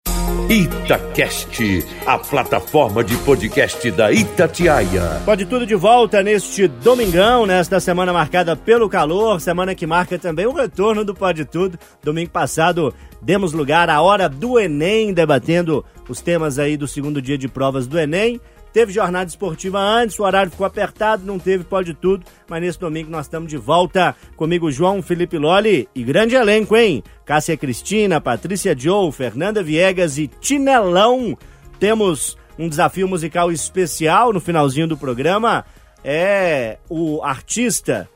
[0.51, 5.23] Itacast, a plataforma de podcast da Itatiaia.
[5.25, 10.45] Pode tudo de volta neste domingão, nesta semana marcada pelo calor, semana que marca também
[10.47, 11.79] o retorno do Pode Tudo.
[12.03, 17.39] Domingo passado demos lugar à hora do Enem, debatendo os temas aí do segundo dia
[17.39, 18.41] de provas do Enem.
[18.73, 23.11] Teve jornada esportiva antes, o horário ficou apertado, não teve Pode Tudo, mas nesse domingo
[23.11, 24.15] nós estamos de volta.
[24.37, 27.03] Comigo João Felipe Loli e grande elenco, hein?
[27.25, 31.37] Cássia Cristina, Patrícia Joe, Fernanda Viegas e Tinelão.
[31.79, 35.65] Temos um desafio musical especial no finalzinho do programa.
[36.05, 38.09] É o artista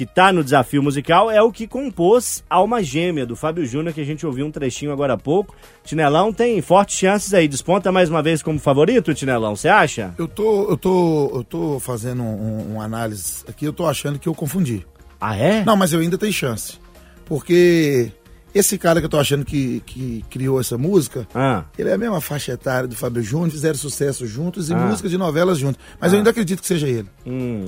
[0.00, 4.00] que tá no desafio musical é o que compôs Alma Gêmea, do Fábio Júnior, que
[4.00, 5.54] a gente ouviu um trechinho agora há pouco.
[5.84, 7.46] Tinelão tem fortes chances aí.
[7.46, 10.14] Desponta mais uma vez como favorito, Tinelão, você acha?
[10.16, 14.26] Eu tô, eu tô, eu tô fazendo um, um análise aqui, eu tô achando que
[14.26, 14.86] eu confundi.
[15.20, 15.62] Ah, é?
[15.66, 16.78] Não, mas eu ainda tenho chance.
[17.26, 18.10] Porque
[18.54, 21.98] esse cara que eu tô achando que, que criou essa música, Ah, ele é a
[21.98, 24.78] mesma faixa etária do Fábio Júnior, fizeram sucesso juntos e Ah.
[24.78, 25.78] música de novelas juntos.
[26.00, 27.06] Mas eu ainda acredito que seja ele.
[27.26, 27.66] hum.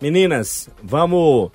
[0.00, 1.50] Meninas, vamos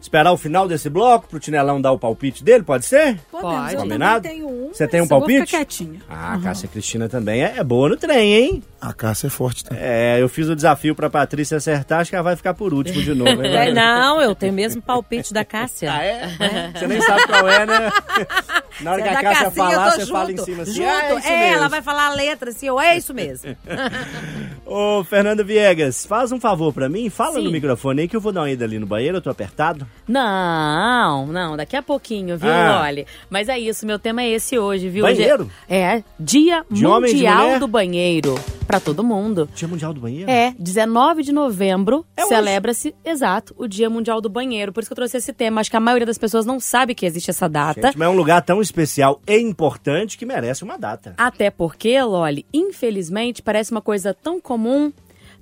[0.00, 3.18] esperar o final desse bloco pro Tinelão dar o palpite dele, pode ser?
[3.30, 4.22] Podemos, eu Combinado?
[4.22, 4.68] também tenho um.
[4.72, 5.46] Você tem um mas eu vou palpite?
[5.46, 6.00] ficar quietinha.
[6.08, 8.62] Ah, a Cássia Cristina também é, é boa no trem, hein?
[8.80, 9.82] A Cássia é forte também.
[9.82, 13.02] É, eu fiz o desafio pra Patrícia acertar, acho que ela vai ficar por último
[13.02, 13.42] de novo.
[13.44, 13.48] hein?
[13.58, 15.92] É, não, eu tenho mesmo palpite da Cássia.
[15.92, 16.28] Ah, é?
[16.74, 17.90] Você nem sabe qual é, né?
[18.80, 20.62] Na hora que é a da Cássia Cassinha, eu falar, tô você fala em cima
[20.62, 20.72] assim.
[20.74, 20.88] Junto.
[20.88, 21.56] Ah, é, isso é, mesmo.
[21.56, 23.56] ela vai falar a letra assim, eu, é isso mesmo.
[24.64, 27.44] Ô, Fernanda Viegas, faz um favor pra mim, fala Sim.
[27.44, 29.87] no microfone aí que eu vou dar uma ida ali no banheiro, eu tô apertado.
[30.06, 32.82] Não, não, daqui a pouquinho, viu, Ah.
[32.86, 33.06] Loli?
[33.28, 35.04] Mas é isso, meu tema é esse hoje, viu?
[35.04, 35.50] Banheiro?
[35.68, 36.82] é, Dia De?
[36.86, 38.34] Mundial do Banheiro.
[38.66, 39.48] Pra todo mundo.
[39.54, 40.30] Dia Mundial do Banheiro?
[40.30, 44.72] É, 19 de novembro É celebra-se, exato, o Dia Mundial do Banheiro.
[44.72, 45.60] Por isso que eu trouxe esse tema.
[45.60, 47.80] Acho que a maioria das pessoas não sabe que existe essa data.
[47.88, 51.14] Gente, mas é um lugar tão especial e importante que merece uma data.
[51.18, 54.92] Até porque, Loli, infelizmente, parece uma coisa tão comum,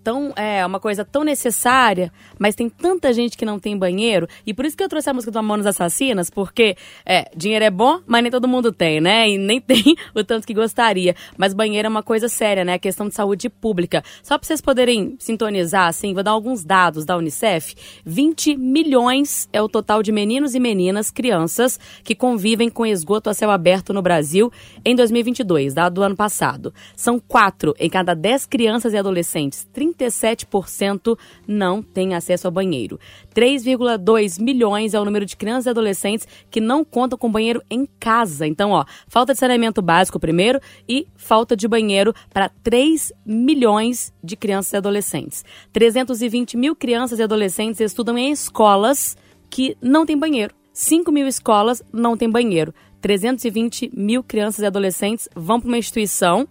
[0.07, 4.29] tão, é, uma coisa tão necessária, mas tem tanta gente que não tem banheiro.
[4.47, 7.71] E por isso que eu trouxe a música do Mamonas Assassinas, porque é, dinheiro é
[7.73, 9.29] bom, mas nem todo mundo tem, né?
[9.29, 11.17] E nem tem o tanto que gostaria.
[11.37, 12.75] Mas banheiro é uma coisa séria, né?
[12.75, 14.05] A questão de saúde pública.
[14.23, 17.75] Só para vocês poderem sintonizar, assim, vou dar alguns dados da Unicef.
[18.05, 23.35] 20 milhões é o total de meninos e meninas, crianças, que convivem com esgoto a
[23.35, 24.53] céu aberto no Brasil
[24.85, 26.73] em 2022, dado do ano passado.
[26.95, 29.67] São quatro em cada 10 crianças e adolescentes,
[29.97, 32.99] 37% não têm acesso ao banheiro.
[33.35, 37.87] 3,2 milhões é o número de crianças e adolescentes que não contam com banheiro em
[37.99, 38.47] casa.
[38.47, 44.37] Então, ó, falta de saneamento básico primeiro e falta de banheiro para 3 milhões de
[44.37, 45.45] crianças e adolescentes.
[45.73, 49.17] 320 mil crianças e adolescentes estudam em escolas
[49.49, 50.55] que não têm banheiro.
[50.73, 52.75] 5 mil escolas não têm banheiro.
[53.01, 56.47] 320 mil crianças e adolescentes vão para uma instituição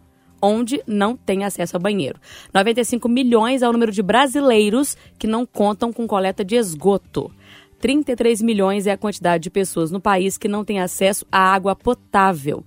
[0.45, 2.19] onde não tem acesso a banheiro.
[2.53, 7.31] 95 milhões é o número de brasileiros que não contam com coleta de esgoto.
[7.79, 11.75] 33 milhões é a quantidade de pessoas no país que não tem acesso à água
[11.75, 12.63] potável.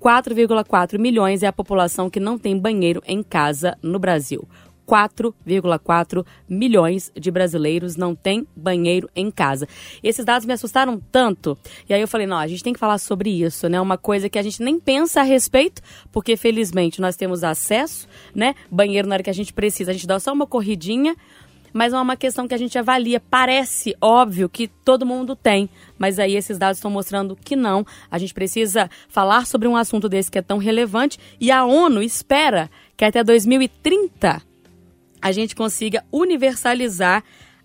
[0.00, 4.48] 4,4 milhões é a população que não tem banheiro em casa no Brasil.
[4.90, 9.68] 4,4 milhões de brasileiros não têm banheiro em casa.
[10.02, 11.56] E esses dados me assustaram tanto.
[11.88, 13.80] E aí eu falei, não, a gente tem que falar sobre isso, né?
[13.80, 18.56] Uma coisa que a gente nem pensa a respeito, porque felizmente nós temos acesso, né?
[18.68, 21.14] Banheiro na hora que a gente precisa, a gente dá só uma corridinha,
[21.72, 23.20] mas é uma questão que a gente avalia.
[23.20, 27.86] Parece óbvio que todo mundo tem, mas aí esses dados estão mostrando que não.
[28.10, 32.02] A gente precisa falar sobre um assunto desse que é tão relevante e a ONU
[32.02, 34.49] espera que até 2030
[35.20, 37.22] a gente consiga universalizar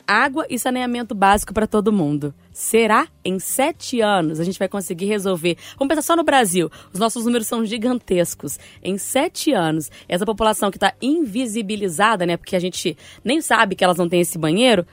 [0.08, 2.34] água e saneamento básico para todo mundo.
[2.54, 3.08] Será?
[3.24, 5.58] Em sete anos a gente vai conseguir resolver.
[5.78, 6.70] Vamos pensar só no Brasil.
[6.94, 8.60] Os nossos números são gigantescos.
[8.84, 12.38] Em sete anos, essa população que está invisibilizada, né?
[12.38, 14.86] Porque a gente nem sabe que elas não têm esse banheiro.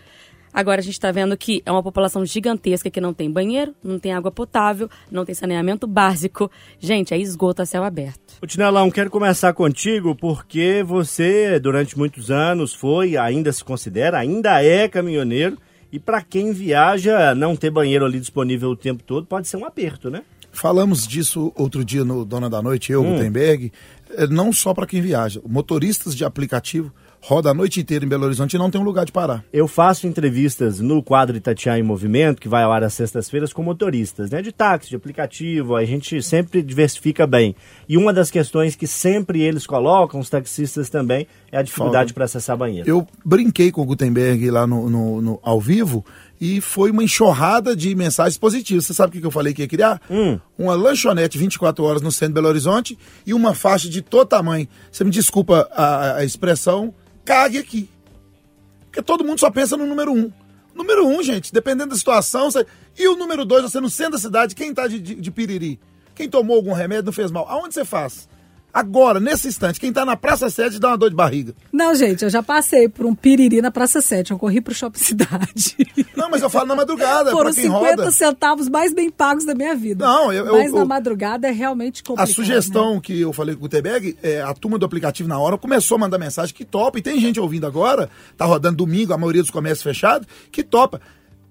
[0.52, 3.98] Agora a gente está vendo que é uma população gigantesca que não tem banheiro, não
[3.98, 6.50] tem água potável, não tem saneamento básico.
[6.78, 8.34] Gente, é esgoto a céu aberto.
[8.42, 14.62] O Tinelão, quero começar contigo porque você, durante muitos anos, foi, ainda se considera, ainda
[14.62, 15.56] é caminhoneiro.
[15.90, 19.64] E para quem viaja, não ter banheiro ali disponível o tempo todo pode ser um
[19.64, 20.22] aperto, né?
[20.50, 23.14] Falamos disso outro dia no Dona da Noite, eu, hum.
[23.14, 23.72] Gutenberg.
[24.10, 25.40] É, não só para quem viaja.
[25.46, 29.06] Motoristas de aplicativo roda a noite inteira em Belo Horizonte e não tem um lugar
[29.06, 29.44] de parar.
[29.52, 33.62] Eu faço entrevistas no quadro Itatiaia em Movimento, que vai ao ar às sextas-feiras, com
[33.62, 34.42] motoristas, né?
[34.42, 37.54] De táxi, de aplicativo, a gente sempre diversifica bem.
[37.88, 42.24] E uma das questões que sempre eles colocam, os taxistas também, é a dificuldade para
[42.24, 42.88] acessar banheiro.
[42.88, 46.04] Eu brinquei com o Gutenberg lá no, no, no, ao vivo
[46.40, 48.84] e foi uma enxurrada de mensagens positivas.
[48.86, 50.00] Você sabe o que eu falei que ia criar?
[50.10, 50.40] Hum.
[50.58, 54.66] Uma lanchonete 24 horas no centro de Belo Horizonte e uma faixa de todo tamanho.
[54.90, 56.92] Você me desculpa a, a expressão,
[57.24, 57.88] cague aqui.
[58.86, 60.30] Porque todo mundo só pensa no número um.
[60.74, 62.50] Número um, gente, dependendo da situação.
[62.50, 62.66] Você...
[62.98, 65.80] E o número dois, você no centro da cidade, quem tá de, de, de piriri?
[66.14, 67.48] Quem tomou algum remédio não fez mal.
[67.48, 68.28] Aonde você faz?
[68.72, 71.54] Agora, nesse instante, quem tá na Praça 7 dá uma dor de barriga.
[71.70, 74.30] Não, gente, eu já passei por um piriri na Praça 7.
[74.30, 75.76] Eu corri pro Shopping Cidade.
[76.16, 77.30] Não, mas eu falo na madrugada.
[77.30, 78.10] Foram quem 50 roda.
[78.10, 80.06] centavos mais bem pagos da minha vida.
[80.06, 80.52] Não, eu.
[80.52, 82.30] Mas eu, na madrugada é realmente complicado.
[82.30, 83.00] A sugestão né?
[83.02, 86.00] que eu falei com o Gutenberg, é, a turma do aplicativo na hora começou a
[86.00, 86.98] mandar mensagem que topa.
[86.98, 88.08] E tem gente ouvindo agora,
[88.38, 91.00] tá rodando domingo, a maioria dos comércios fechados, que topa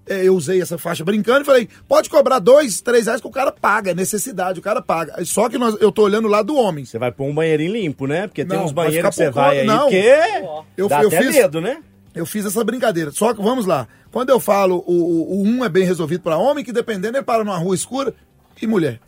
[0.06, 3.52] eu usei essa faixa brincando e falei, pode cobrar dois, três reais que o cara
[3.52, 5.24] paga, é necessidade, o cara paga.
[5.24, 6.84] Só que nós, eu tô olhando lá do homem.
[6.84, 8.26] Você vai pôr um banheirinho limpo, né?
[8.26, 9.88] Porque Não, tem uns banheiros que você pouco- vai aí não.
[9.88, 9.96] que
[10.76, 11.78] Eu- dá eu até fiz- medo, né?
[12.14, 13.10] Eu fiz essa brincadeira.
[13.10, 13.86] Só que vamos lá.
[14.10, 17.24] Quando eu falo o, o, o um é bem resolvido para homem, que dependendo ele
[17.24, 18.12] para numa rua escura
[18.60, 19.00] e mulher.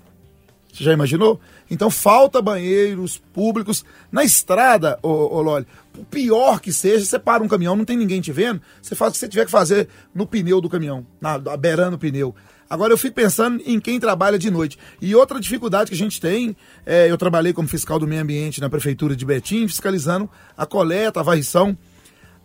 [0.72, 1.38] Você já imaginou?
[1.70, 5.66] Então falta banheiros públicos na estrada, ô, ô Loli.
[5.96, 9.10] O pior que seja, você para um caminhão, não tem ninguém te vendo, você faz
[9.10, 12.34] o que você tiver que fazer no pneu do caminhão, na, beirando o pneu.
[12.68, 14.78] Agora eu fico pensando em quem trabalha de noite.
[15.00, 18.60] E outra dificuldade que a gente tem, é, eu trabalhei como fiscal do meio ambiente
[18.60, 21.76] na prefeitura de Betim, fiscalizando a coleta, a varrição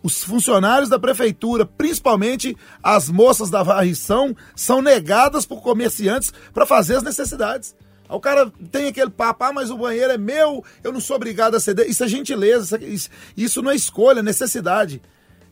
[0.02, 6.96] os funcionários da prefeitura, principalmente as moças da varrição, são negadas por comerciantes para fazer
[6.96, 7.74] as necessidades.
[8.10, 11.54] O cara tem aquele papo, ah, mas o banheiro é meu, eu não sou obrigado
[11.54, 11.88] a ceder.
[11.88, 15.00] Isso é gentileza, isso, isso- isso não é escolha, é necessidade.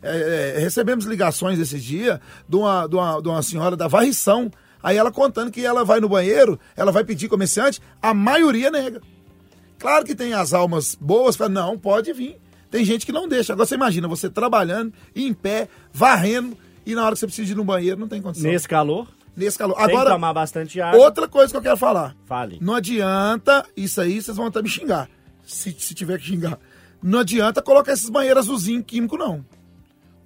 [0.03, 4.51] É, é, recebemos ligações esse dia de uma, de, uma, de uma senhora da varrição.
[4.83, 9.01] Aí ela contando que ela vai no banheiro, ela vai pedir comerciante, a maioria nega.
[9.79, 12.37] Claro que tem as almas boas, fala, não, pode vir.
[12.71, 13.53] Tem gente que não deixa.
[13.55, 17.57] Agora você imagina, você trabalhando, em pé, varrendo, e na hora que você precisa ir
[17.57, 18.51] no banheiro, não tem condição.
[18.51, 19.77] Nesse calor, Nesse calor.
[19.77, 21.01] tem que Agora, tomar bastante água.
[21.01, 22.17] outra coisa que eu quero falar.
[22.27, 22.59] Fale.
[22.61, 25.09] Não adianta, isso aí vocês vão até me xingar,
[25.45, 26.59] se, se tiver que xingar.
[27.03, 29.45] Não adianta colocar esses banheiros azulzinhos químicos, não.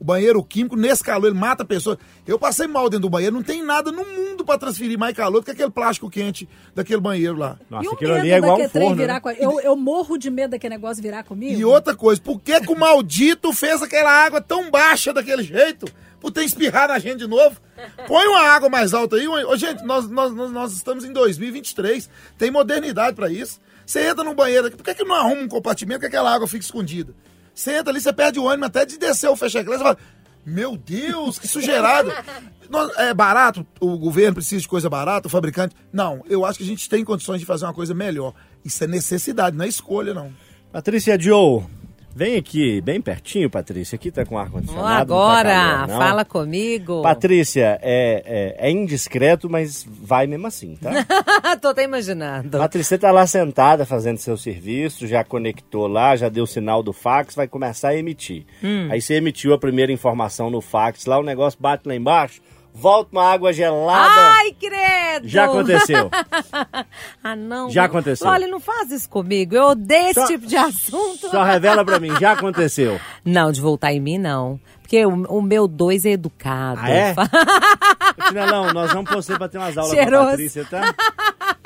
[0.02, 1.96] O banheiro químico, nesse calor, ele mata a pessoa.
[2.26, 5.38] Eu passei mal dentro do banheiro, não tem nada no mundo pra transferir mais calor
[5.38, 7.56] do que aquele plástico quente daquele banheiro lá.
[7.70, 8.96] Nossa, e o aquilo medo ali é igual um daquele trem forno.
[9.00, 9.20] virar né?
[9.20, 11.56] com eu, eu morro de medo daquele negócio virar comigo.
[11.56, 15.86] E outra coisa, por que, que o maldito fez aquela água tão baixa daquele jeito?
[16.30, 17.60] Ter espirrar na gente de novo?
[18.06, 19.26] Põe uma água mais alta aí.
[19.26, 22.08] Ô, gente, nós, nós, nós, estamos em 2023.
[22.38, 23.60] Tem modernidade pra isso.
[23.84, 26.46] Você entra no banheiro aqui, por que, que não arruma um compartimento que aquela água
[26.46, 27.12] fica escondida?
[27.54, 29.98] Você entra ali, você perde o ânimo até de descer o fecha você fala,
[30.44, 32.12] meu Deus, que sujeirado.
[32.96, 35.76] É barato, o governo precisa de coisa barata, o fabricante.
[35.92, 38.34] Não, eu acho que a gente tem condições de fazer uma coisa melhor.
[38.64, 40.32] Isso é necessidade, não é escolha, não.
[40.72, 41.64] Patrícia Joe,
[42.14, 43.96] vem aqui, bem pertinho, Patrícia.
[43.96, 44.88] Aqui tá com ar-condicionado.
[44.88, 45.98] tá agora, calor, não.
[45.98, 47.02] fala comigo.
[47.02, 50.90] Patrícia, é, é, é indiscreto, mas vai mesmo assim, tá?
[51.60, 52.58] Tô até imaginando.
[52.58, 56.92] Patrícia tá lá sentada fazendo seu serviço, já conectou lá, já deu o sinal do
[56.92, 58.44] fax, vai começar a emitir.
[58.62, 58.88] Hum.
[58.90, 62.40] Aí você emitiu a primeira informação no fax, lá o negócio bate lá embaixo,
[62.72, 64.08] volta uma água gelada.
[64.38, 65.28] Ai, credo!
[65.28, 66.10] Já aconteceu.
[67.22, 67.70] ah, não.
[67.70, 68.26] Já aconteceu.
[68.26, 69.54] Olha, não faz isso comigo.
[69.54, 71.28] Eu odeio esse Só- tipo de assunto.
[71.30, 73.00] Só revela pra mim, já aconteceu.
[73.24, 74.58] Não, de voltar em mim, não.
[74.80, 76.80] Porque o, o meu dois é educado.
[76.82, 77.14] Ah, é?
[78.28, 80.26] Chinelão, nós vamos você pra ter umas aulas com Cheiroso.
[80.26, 80.94] a Patrícia, tá?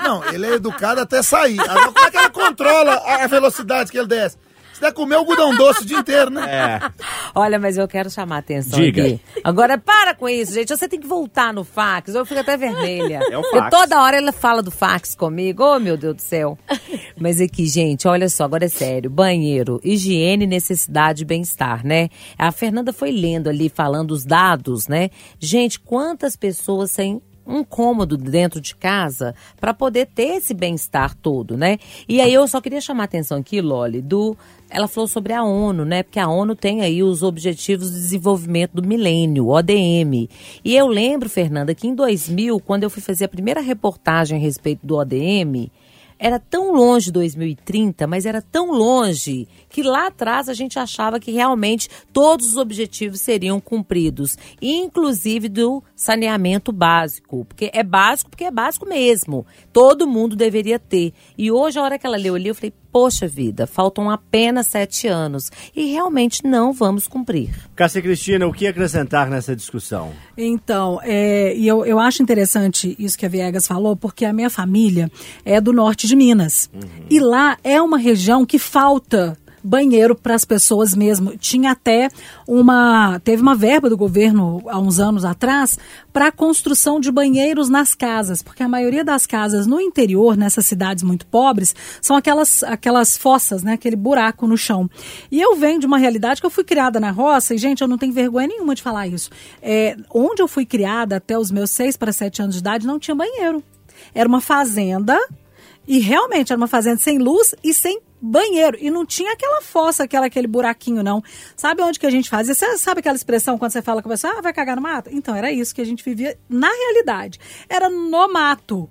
[0.02, 1.58] Não, ele é educado até sair.
[1.60, 4.36] Agora, como é que ela controla a velocidade que ele desce?
[4.76, 6.44] Você deve comer algodão doce o dia inteiro, né?
[6.46, 6.80] É.
[7.34, 9.02] Olha, mas eu quero chamar a atenção Diga.
[9.02, 9.20] aqui.
[9.42, 10.68] Agora, para com isso, gente.
[10.68, 12.14] Você tem que voltar no fax.
[12.14, 13.20] Eu fico até vermelha.
[13.30, 13.70] É o Porque fax.
[13.70, 15.64] toda hora ela fala do fax comigo.
[15.64, 16.58] Oh, meu Deus do céu.
[17.18, 19.08] Mas aqui, gente, olha só, agora é sério.
[19.08, 22.10] Banheiro, higiene, necessidade e bem-estar, né?
[22.36, 25.08] A Fernanda foi lendo ali, falando os dados, né?
[25.40, 31.56] Gente, quantas pessoas sem um cômodo dentro de casa para poder ter esse bem-estar todo,
[31.56, 31.78] né?
[32.08, 34.36] E aí eu só queria chamar a atenção aqui, Loli, do
[34.68, 36.02] ela falou sobre a ONU, né?
[36.02, 40.28] Porque a ONU tem aí os Objetivos de Desenvolvimento do Milênio, ODM.
[40.64, 44.40] E eu lembro, Fernanda, que em 2000, quando eu fui fazer a primeira reportagem a
[44.40, 45.70] respeito do ODM,
[46.18, 51.30] era tão longe 2030, mas era tão longe que lá atrás a gente achava que
[51.30, 58.50] realmente todos os objetivos seriam cumpridos, inclusive do saneamento básico, porque é básico, porque é
[58.50, 59.44] básico mesmo.
[59.72, 61.12] Todo mundo deveria ter.
[61.36, 65.06] E hoje, a hora que ela leu ali, eu falei, poxa vida, faltam apenas sete
[65.06, 67.50] anos e realmente não vamos cumprir.
[67.74, 70.14] Cássia Cristina, o que acrescentar nessa discussão?
[70.34, 74.48] Então, é, e eu, eu acho interessante isso que a Viegas falou, porque a minha
[74.48, 75.12] família
[75.44, 76.70] é do norte de Minas.
[77.10, 81.36] E lá é uma região que falta banheiro para as pessoas mesmo.
[81.36, 82.08] Tinha até
[82.46, 83.20] uma.
[83.20, 85.78] Teve uma verba do governo há uns anos atrás
[86.12, 90.64] para a construção de banheiros nas casas, porque a maioria das casas no interior, nessas
[90.66, 93.72] cidades muito pobres, são aquelas, aquelas fossas, né?
[93.72, 94.88] Aquele buraco no chão.
[95.30, 97.88] E eu venho de uma realidade que eu fui criada na roça, e, gente, eu
[97.88, 99.30] não tenho vergonha nenhuma de falar isso.
[99.60, 102.98] É, onde eu fui criada até os meus seis para sete anos de idade, não
[102.98, 103.62] tinha banheiro.
[104.14, 105.18] Era uma fazenda
[105.86, 108.76] e realmente era uma fazenda sem luz e sem banheiro.
[108.80, 111.22] E não tinha aquela fossa, aquela, aquele buraquinho, não.
[111.56, 112.54] Sabe onde que a gente fazia?
[112.54, 115.10] Você sabe aquela expressão quando você fala com a pessoa, ah, vai cagar no mato?
[115.12, 117.38] Então, era isso que a gente vivia na realidade.
[117.68, 118.88] Era no mato.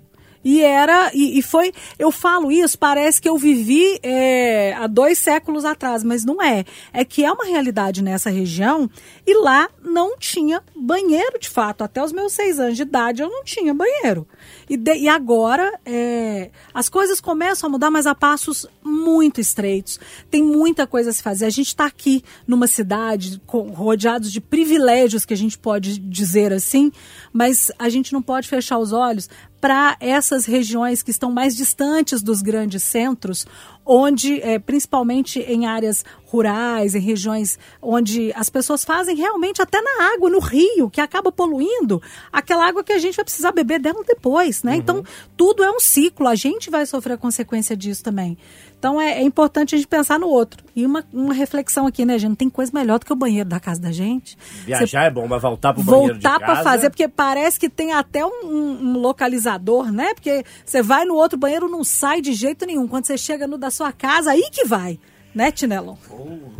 [0.48, 5.18] E era, e, e foi, eu falo isso, parece que eu vivi é, há dois
[5.18, 6.64] séculos atrás, mas não é.
[6.92, 8.88] É que é uma realidade nessa região
[9.26, 11.82] e lá não tinha banheiro de fato.
[11.82, 14.24] Até os meus seis anos de idade eu não tinha banheiro.
[14.68, 19.98] E, de- e agora é, as coisas começam a mudar, mas a passos muito estreitos.
[20.30, 21.46] Tem muita coisa a se fazer.
[21.46, 26.52] A gente está aqui numa cidade com, rodeados de privilégios, que a gente pode dizer
[26.52, 26.90] assim,
[27.32, 29.28] mas a gente não pode fechar os olhos
[29.60, 33.46] para essas regiões que estão mais distantes dos grandes centros,
[33.86, 40.12] onde, é, principalmente em áreas rurais, em regiões onde as pessoas fazem realmente até na
[40.12, 44.02] água, no rio, que acaba poluindo aquela água que a gente vai precisar beber dela
[44.04, 44.74] depois, né?
[44.74, 45.04] Então,
[45.36, 48.36] tudo é um ciclo, a gente vai sofrer a consequência disso também.
[48.76, 50.65] Então, é, é importante a gente pensar no outro.
[50.76, 52.28] E uma, uma reflexão aqui, né, gente?
[52.28, 54.36] Não tem coisa melhor do que o banheiro da casa da gente.
[54.66, 57.92] Viajar é bom, mas voltar pro banheiro de voltar para fazer, porque parece que tem
[57.94, 60.12] até um, um- um localizador, né?
[60.12, 62.86] Porque você vai no outro banheiro, não sai de jeito nenhum.
[62.86, 65.00] Quando você chega no da sua casa, aí que vai,
[65.34, 65.96] né, Tinelon?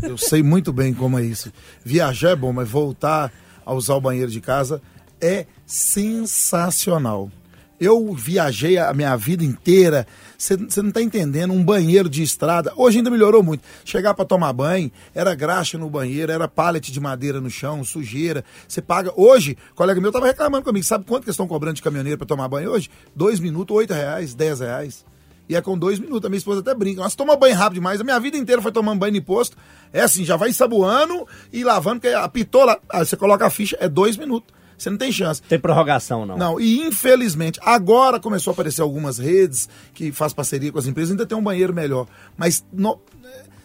[0.02, 1.52] Eu sei muito bem como é isso.
[1.84, 3.30] Viajar é bom, mas voltar
[3.66, 4.80] a usar o banheiro de casa
[5.20, 7.30] é sensacional.
[7.78, 10.06] Eu viajei a minha vida inteira.
[10.36, 11.52] Você não está entendendo?
[11.52, 12.72] Um banheiro de estrada.
[12.76, 13.62] Hoje ainda melhorou muito.
[13.84, 18.44] Chegar para tomar banho, era graxa no banheiro, era pallet de madeira no chão, sujeira.
[18.68, 19.12] Você paga.
[19.16, 20.84] Hoje, colega meu estava reclamando comigo.
[20.84, 22.90] Sabe quanto que estão cobrando de caminhoneiro para tomar banho hoje?
[23.14, 25.04] Dois minutos, oito reais, dez reais.
[25.48, 26.24] E é com dois minutos.
[26.26, 27.00] A minha esposa até brinca.
[27.00, 28.00] Nossa, toma banho rápido demais.
[28.00, 29.56] A minha vida inteira foi tomando banho em posto.
[29.92, 32.78] É assim, já vai ensaboando e lavando, porque apitou lá.
[32.88, 34.55] Aí você coloca a ficha, é dois minutos.
[34.76, 35.40] Você não tem chance.
[35.42, 36.36] Tem prorrogação, não.
[36.36, 41.10] Não, e infelizmente, agora começou a aparecer algumas redes que faz parceria com as empresas,
[41.12, 42.06] ainda tem um banheiro melhor.
[42.36, 42.98] Mas no,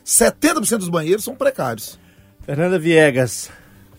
[0.06, 2.00] 70% dos banheiros são precários.
[2.46, 3.52] Fernanda Viegas,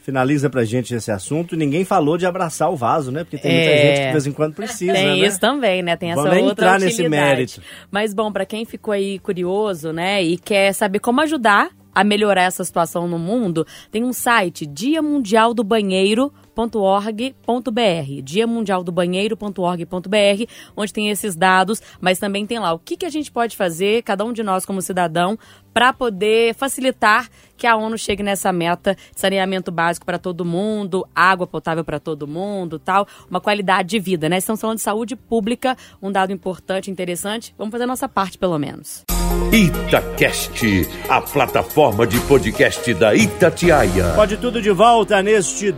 [0.03, 1.57] finaliza pra gente esse assunto.
[1.57, 3.23] Ninguém falou de abraçar o vaso, né?
[3.25, 3.77] Porque tem muita É.
[3.87, 5.27] gente que de vez em quando precisa, Tem né?
[5.27, 5.97] isso também, né?
[5.97, 7.25] Tem essa Vamos outra entrar nesse utilidade.
[7.35, 7.63] mérito.
[7.91, 12.43] Mas bom, pra quem ficou aí curioso, né, e quer saber como ajudar a melhorar
[12.45, 18.93] essa situação no mundo, tem um site, Dia Mundial do Banheiro .org.br, Dia Mundial do
[18.93, 20.45] Banheiro.org.br,
[20.77, 24.03] onde tem esses dados, mas também tem lá o que, que a gente pode fazer,
[24.03, 25.39] cada um de nós como cidadão,
[25.73, 31.07] para poder facilitar que a ONU chegue nessa meta de saneamento básico para todo mundo,
[31.15, 34.39] água potável para todo mundo, tal, uma qualidade de vida, né?
[34.39, 37.55] Estamos falando de saúde pública, um dado importante, interessante.
[37.57, 39.05] Vamos fazer a nossa parte, pelo menos.
[39.53, 44.13] Itacast, a plataforma de podcast da Itatiaia.
[44.15, 45.73] Pode tudo de volta neste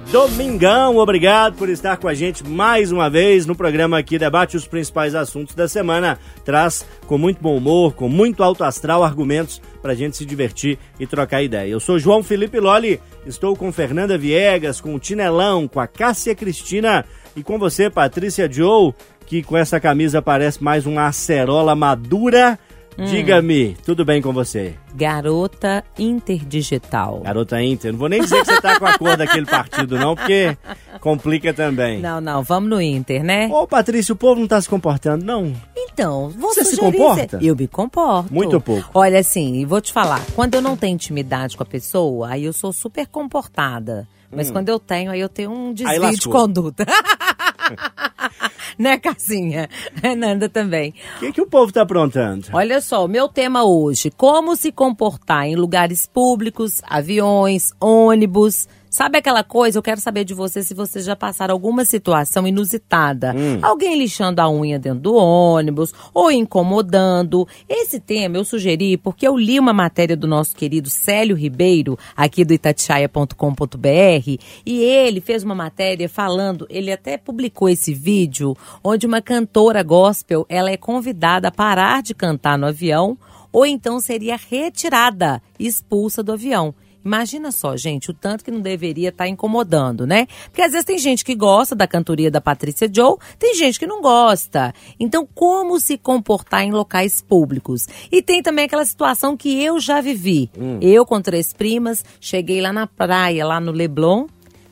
[0.65, 0.97] domingão.
[0.97, 5.15] Obrigado por estar com a gente mais uma vez no programa que debate os principais
[5.15, 6.19] assuntos da semana.
[6.43, 11.07] Traz com muito bom humor, com muito alto astral, argumentos pra gente se divertir e
[11.07, 11.69] trocar ideia.
[11.69, 16.35] Eu sou João Felipe Loli, estou com Fernanda Viegas, com o Tinelão, com a Cássia
[16.35, 17.05] Cristina
[17.37, 18.95] e com você, Patrícia Joe,
[19.27, 22.59] que com essa camisa parece mais uma acerola madura.
[22.99, 23.05] Hum.
[23.07, 24.74] Diga-me, tudo bem com você?
[24.95, 27.20] Garota Interdigital.
[27.24, 30.14] Garota Inter, não vou nem dizer que você tá com a cor daquele partido não,
[30.14, 30.57] porque
[31.01, 32.01] complica também.
[32.01, 33.49] Não, não, vamos no Inter, né?
[33.51, 35.53] Ô, Patrícia, o povo não tá se comportando, não?
[35.76, 37.38] Então, Você se comporta?
[37.42, 38.32] Eu me comporto.
[38.32, 38.88] Muito pouco.
[38.95, 42.45] Olha, assim, e vou te falar, quando eu não tenho intimidade com a pessoa, aí
[42.45, 44.07] eu sou super comportada.
[44.36, 46.32] Mas quando eu tenho, aí eu tenho um desvio de Hum.
[46.32, 46.84] conduta.
[48.79, 49.69] né, Cassinha?
[50.17, 50.95] Nanda também.
[51.17, 52.49] O que, que o povo tá aprontando?
[52.53, 58.69] Olha só, o meu tema hoje: como se comportar em lugares públicos, aviões, ônibus.
[58.95, 59.76] Sabe aquela coisa?
[59.76, 63.34] Eu quero saber de você se vocês já passaram alguma situação inusitada.
[63.61, 67.45] Alguém lixando a unha dentro do ônibus ou incomodando.
[67.68, 72.45] Esse tema eu sugeri porque eu li uma matéria do nosso querido Célio Ribeiro, aqui
[72.45, 79.20] do itatiaia.com.br, e ele fez uma matéria falando, ele até publicou esse vídeo, onde uma
[79.20, 83.18] cantora gospel, ela é convidada a parar de cantar no avião
[83.51, 86.74] ou então seria retirada, expulsa do avião.
[87.05, 90.26] Imagina só, gente, o tanto que não deveria estar incomodando, né?
[90.46, 93.86] Porque às vezes tem gente que gosta da cantoria da Patrícia Joe, tem gente que
[93.86, 94.72] não gosta.
[94.98, 97.86] Então, como se comportar em locais públicos?
[98.11, 100.50] E tem também aquela situação que eu já vivi.
[100.80, 104.26] Eu com três primas, cheguei lá na praia, lá no Leblon,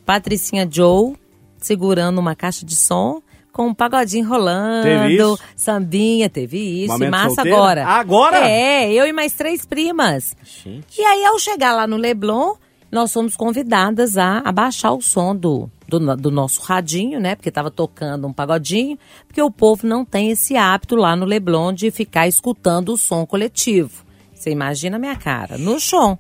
[0.07, 1.15] Patricinha Joe
[1.59, 3.23] segurando uma caixa de som
[3.53, 5.39] com um pagodinho rolando, Teve isso?
[5.55, 7.57] sambinha, teve isso, Momento e massa solteira?
[7.59, 7.87] agora.
[7.87, 8.49] Agora?
[8.49, 10.35] É, eu e mais três primas.
[10.43, 11.01] Gente.
[11.01, 12.55] E aí, ao chegar lá no Leblon,
[12.91, 17.35] nós fomos convidadas a abaixar o som do, do, do nosso radinho, né?
[17.35, 21.73] Porque tava tocando um pagodinho, porque o povo não tem esse hábito lá no Leblon
[21.73, 24.05] de ficar escutando o som coletivo.
[24.35, 26.19] Você imagina a minha cara, no chão,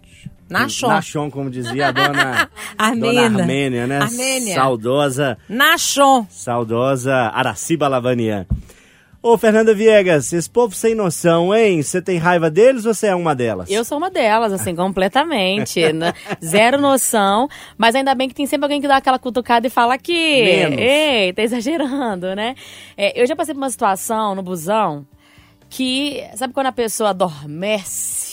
[0.52, 3.22] na chão, Na chão, como dizia a dona Armênia.
[3.28, 3.98] Dona Armênia, né?
[3.98, 4.54] Armênia.
[4.54, 6.26] Saudosa, na chão.
[6.30, 8.46] saudosa Araciba Lavanian.
[9.24, 11.80] Ô, Fernanda Viegas, esse povo sem noção, hein?
[11.80, 13.70] Você tem raiva deles ou você é uma delas?
[13.70, 15.80] Eu sou uma delas, assim, completamente.
[15.94, 16.12] né?
[16.44, 17.48] Zero noção.
[17.78, 20.12] Mas ainda bem que tem sempre alguém que dá aquela cutucada e fala que.
[20.12, 22.56] Ei, tá exagerando, né?
[22.96, 25.06] É, eu já passei por uma situação no busão
[25.70, 26.24] que.
[26.34, 28.31] Sabe quando a pessoa adormece?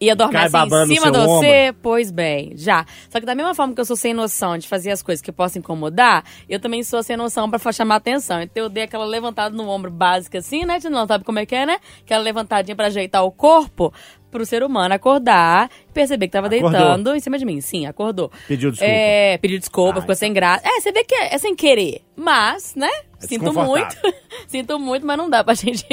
[0.00, 1.74] E adormece babando em cima de você?
[1.80, 2.84] Pois bem, já.
[3.08, 5.32] Só que da mesma forma que eu sou sem noção de fazer as coisas que
[5.32, 8.42] possam incomodar, eu também sou sem noção pra chamar atenção.
[8.42, 10.78] Então eu dei aquela levantada no ombro básica assim, né?
[10.90, 11.78] Não sabe como é que é, né?
[12.02, 13.92] Aquela levantadinha pra ajeitar o corpo
[14.30, 16.70] pro ser humano acordar e perceber que tava Acordou.
[16.72, 17.60] deitando em cima de mim.
[17.60, 18.32] Sim, acordou.
[18.48, 18.92] Pediu desculpa.
[18.92, 20.66] É, pediu desculpa, Ah, ficou sem graça.
[20.66, 22.02] É, você vê que é, é sem querer.
[22.16, 22.90] Mas, né?
[23.24, 23.96] É Sinto muito.
[24.46, 25.86] Sinto muito, mas não dá pra gente,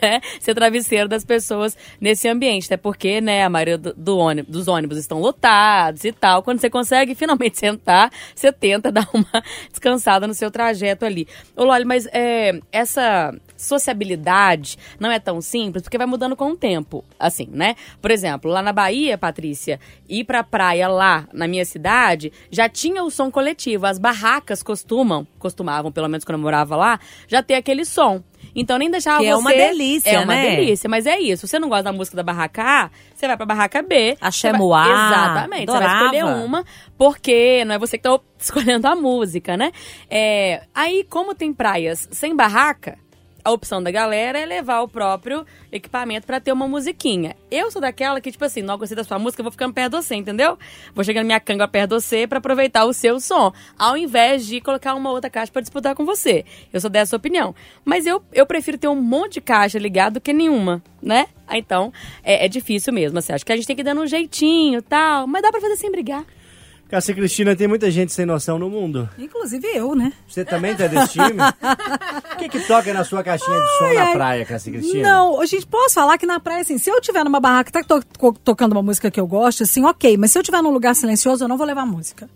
[0.00, 2.66] né, ser travesseiro das pessoas nesse ambiente.
[2.66, 6.42] Até porque, né, a maioria do, do ônibus, dos ônibus estão lotados e tal.
[6.42, 11.26] Quando você consegue finalmente sentar, você tenta dar uma descansada no seu trajeto ali.
[11.56, 16.56] Ô, Loli, mas é, essa sociabilidade não é tão simples, porque vai mudando com o
[16.56, 17.74] tempo, assim, né?
[18.00, 23.02] Por exemplo, lá na Bahia, Patrícia, ir pra praia lá na minha cidade, já tinha
[23.02, 23.86] o som coletivo.
[23.86, 26.98] As barracas costumam, costumavam, pelo menos quando eu morava lá,
[27.28, 28.22] já ter aquele som.
[28.54, 29.30] Então nem deixava Que você...
[29.30, 30.56] é uma delícia, É uma né?
[30.56, 31.46] delícia, mas é isso.
[31.46, 34.16] Se você não gosta da música da barraca A, você vai pra barraca B.
[34.20, 35.66] Axé Você vai- Exatamente.
[35.70, 36.44] Você vai escolher adorava.
[36.44, 36.64] uma,
[36.98, 39.70] porque não é você que tá escolhendo a música, né?
[40.10, 42.98] É, aí, como tem praias sem barraca,
[43.44, 47.34] a opção da galera é levar o próprio equipamento pra ter uma musiquinha.
[47.50, 50.02] Eu sou daquela que, tipo assim, não gostei da sua música, vou ficando perto de
[50.02, 50.58] você, entendeu?
[50.94, 54.60] Vou chegando minha canga perto de você pra aproveitar o seu som, ao invés de
[54.60, 56.44] colocar uma outra caixa pra disputar com você.
[56.72, 57.54] Eu sou dessa opinião.
[57.84, 61.26] Mas eu, eu prefiro ter um monte de caixa ligado do que nenhuma, né?
[61.46, 63.32] Ah, Então, é, é difícil mesmo, assim.
[63.32, 65.90] Acho que a gente tem que dando um jeitinho tal, mas dá pra fazer sem
[65.90, 66.24] brigar.
[66.92, 69.08] Cássia Cristina, tem muita gente sem noção no mundo.
[69.18, 70.12] Inclusive eu, né?
[70.28, 71.40] Você também tá desse time?
[72.34, 74.12] O que que toca na sua caixinha de som Ai, na ai.
[74.12, 75.08] praia, Cássia Cristina?
[75.08, 77.82] Não, gente, posso falar que na praia, assim, se eu tiver numa barraca que tá
[77.82, 80.18] to- to- tocando uma música que eu gosto, assim, ok.
[80.18, 82.28] Mas se eu tiver num lugar silencioso, eu não vou levar música.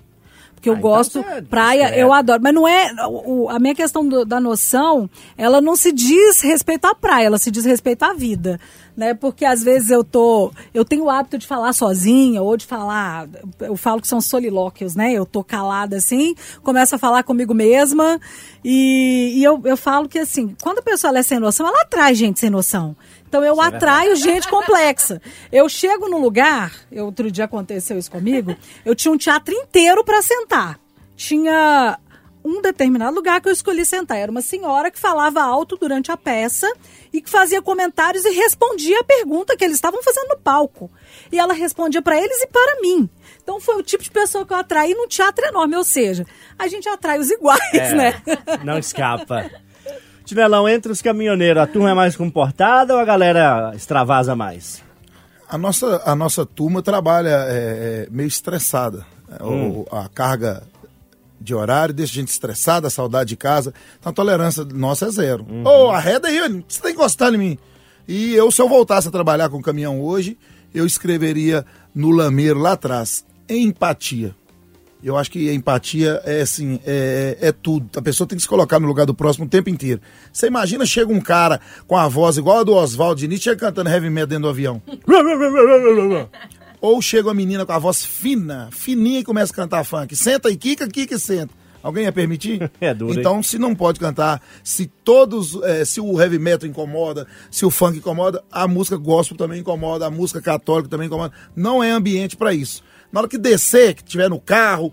[0.55, 2.41] Porque eu Ah, então gosto, você é praia, eu adoro.
[2.43, 2.91] Mas não é.
[3.07, 7.37] o- a minha questão do- da noção, ela não se diz respeito à praia, ela
[7.39, 8.59] se diz respeito à vida.
[8.97, 9.13] Né?
[9.13, 10.51] Porque às vezes eu tô.
[10.73, 13.29] Eu tenho o hábito de falar sozinha, ou de falar.
[13.61, 15.13] Eu falo que são solilóquios, né?
[15.13, 18.19] Eu tô calada assim, começo a falar comigo mesma.
[18.65, 22.15] E, e eu, eu falo que assim, quando a pessoa é sem noção, ela atrai
[22.15, 22.97] gente sem noção.
[23.29, 25.21] Então eu atraio gente complexa.
[25.53, 30.03] Eu chego num lugar, eu, outro dia aconteceu isso comigo, eu tinha um teatro inteiro
[30.05, 30.81] para sentar.
[31.17, 31.99] Tinha
[32.49, 34.19] um determinado lugar que eu escolhi sentar.
[34.19, 36.71] Era uma senhora que falava alto durante a peça
[37.13, 40.91] e que fazia comentários e respondia a pergunta que eles estavam fazendo no palco.
[41.33, 43.09] E ela respondia para eles e para mim.
[43.43, 46.25] Então foi o tipo de pessoa que eu atraí num teatro enorme, ou seja,
[46.59, 48.23] a gente atrai os iguais, É, né?
[48.65, 49.51] Não escapa.
[50.25, 54.83] Tinelão, entre os caminhoneiros, a turma é mais comportada ou a galera extravasa mais?
[55.49, 59.07] A nossa, a nossa turma trabalha é, é, meio estressada.
[59.31, 59.85] É, o- Hum.
[59.93, 60.65] a carga
[61.41, 63.73] de horário deixa a gente estressada, saudade de casa.
[63.99, 65.47] Então a tolerância nossa é zero.
[65.49, 65.65] Uhum.
[65.65, 67.59] Ô, arreda aí, você tá encostando em mim.
[68.09, 70.39] E eu, se eu voltasse a trabalhar com caminhão hoje,
[70.75, 71.65] eu escreveria
[71.95, 74.35] no lameiro lá atrás, empatia.
[75.03, 77.89] Eu acho que a empatia é assim, é, é tudo.
[77.97, 80.01] A pessoa tem que se colocar no lugar do próximo o tempo inteiro.
[80.33, 83.91] Você imagina, chega um cara com a voz igual a do Oswald Diniz, chega cantando
[83.91, 84.83] heavy metal dentro do avião.
[86.81, 90.15] Ou chega uma menina com a voz fina, fininha e começa a cantar funk.
[90.15, 91.53] Senta e quica, quica e senta.
[91.83, 92.71] Alguém ia permitir?
[92.81, 93.21] É duro, hein?
[93.21, 97.71] Então, se não pode cantar, se todos, eh, se o heavy metal incomoda, se o
[97.71, 101.33] funk incomoda, a música gospel também incomoda, a música católica também incomoda.
[101.55, 102.83] Não é ambiente para isso.
[103.13, 104.93] Na hora que descer, que tiver no carro,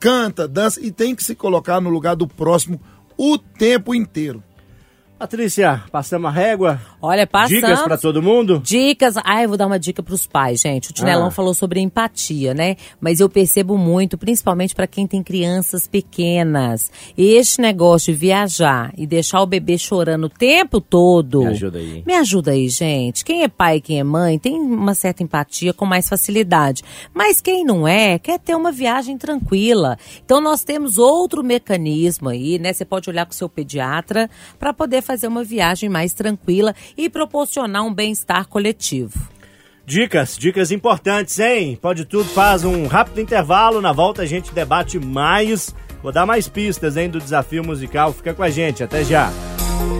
[0.00, 2.80] canta, dança e tem que se colocar no lugar do próximo
[3.16, 4.42] o tempo inteiro.
[5.22, 6.80] Patrícia, passamos a régua?
[7.00, 7.62] Olha, passamos.
[7.62, 8.58] Dicas pra todo mundo?
[8.58, 9.14] Dicas.
[9.22, 10.90] Ah, eu vou dar uma dica pros pais, gente.
[10.90, 11.30] O Tinelão Ah.
[11.30, 12.74] falou sobre empatia, né?
[13.00, 16.90] Mas eu percebo muito, principalmente para quem tem crianças pequenas.
[17.16, 21.42] Este negócio de viajar e deixar o bebê chorando o tempo todo.
[21.42, 22.02] Me ajuda aí.
[22.04, 23.24] Me ajuda aí, gente.
[23.24, 26.82] Quem é pai quem é mãe tem uma certa empatia com mais facilidade.
[27.14, 29.96] Mas quem não é, quer ter uma viagem tranquila.
[30.24, 32.72] Então nós temos outro mecanismo aí, né?
[32.72, 37.08] Você pode olhar com o seu pediatra para poder fazer uma viagem mais tranquila e
[37.08, 39.18] proporcionar um bem-estar coletivo.
[39.84, 41.78] Dicas, dicas importantes, hein?
[41.80, 43.80] Pode tudo, faz um rápido intervalo.
[43.80, 45.74] Na volta a gente debate mais.
[46.02, 48.12] Vou dar mais pistas, hein, do desafio musical.
[48.12, 49.30] Fica com a gente, até já.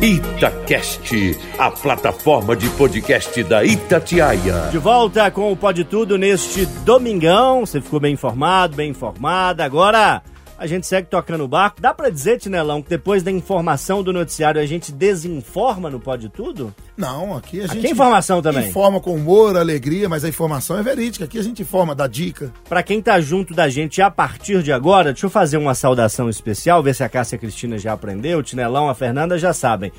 [0.01, 4.69] Itacast, a plataforma de podcast da Itatiaia.
[4.71, 7.67] De volta com o Pode Tudo neste domingão.
[7.67, 9.65] Você ficou bem informado, bem informada.
[9.65, 10.23] Agora
[10.63, 11.81] a gente segue tocando o barco.
[11.81, 16.29] Dá pra dizer, Tinelão, que depois da informação do noticiário a gente desinforma no Pode
[16.29, 16.73] Tudo?
[16.97, 17.79] Não, aqui a gente.
[17.79, 18.69] Aqui é informação também.
[18.69, 21.25] Informa com humor, alegria, mas a informação é verídica.
[21.25, 22.53] Aqui a gente informa, dá dica.
[22.69, 26.31] Pra quem tá junto da gente a partir de agora, deixa eu fazer uma saudação
[26.31, 29.91] especial, ver se a Cássia Cristina já aprendeu, o Tinelão, a Fernanda já sabem.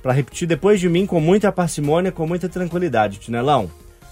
[0.00, 3.68] Pra repetir depois de mim com muita parcimônia, com muita tranquilidade, Tinelão.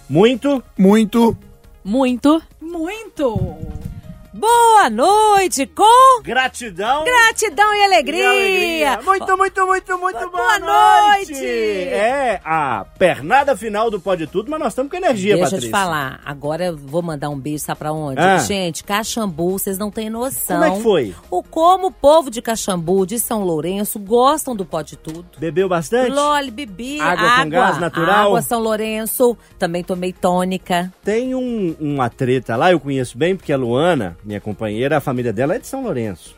[0.09, 1.37] Muito Muito.
[1.85, 2.43] Muito.
[2.61, 3.90] Muito!
[4.33, 7.03] Boa noite com gratidão.
[7.03, 8.23] gratidão e alegria.
[8.23, 9.01] E alegria.
[9.03, 11.33] Muito, muito, muito, muito boa, Boa noite.
[11.33, 11.45] noite.
[11.45, 15.67] É a pernada final do Pode Tudo, mas nós estamos com energia, Deixa Patrícia.
[15.67, 18.21] eu te falar, agora eu vou mandar um beijo, sabe pra onde?
[18.21, 18.39] Ah.
[18.39, 20.61] Gente, Caxambu, vocês não têm noção.
[20.61, 21.15] Como é que foi?
[21.29, 25.27] O como o povo de Caxambu, de São Lourenço, gostam do Pode Tudo.
[25.39, 26.13] Bebeu bastante?
[26.13, 28.27] Loli, bebi Água com gás natural?
[28.29, 30.93] Água São Lourenço, também tomei tônica.
[31.03, 35.33] Tem um, uma treta lá, eu conheço bem, porque a Luana, minha companheira, a família
[35.33, 36.35] dela é de São Lourenço.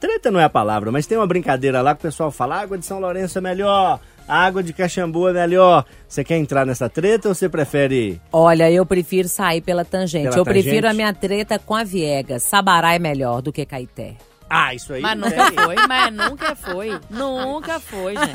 [0.00, 2.60] Treta não é a palavra, mas tem uma brincadeira lá que o pessoal fala: "A
[2.60, 5.84] água de São Lourenço é melhor, água de Caxambu é melhor.
[6.06, 8.20] Você quer entrar nessa treta ou você prefere.
[8.30, 10.28] Olha, eu prefiro sair pela tangente.
[10.28, 10.86] Pela eu prefiro tangente?
[10.86, 12.42] a minha treta com a Viegas.
[12.42, 14.16] Sabará é melhor do que Caeté.
[14.50, 15.02] Ah, isso aí.
[15.02, 15.64] Mas não nunca tem.
[15.64, 17.00] foi, mas nunca foi.
[17.10, 18.32] Nunca foi, gente.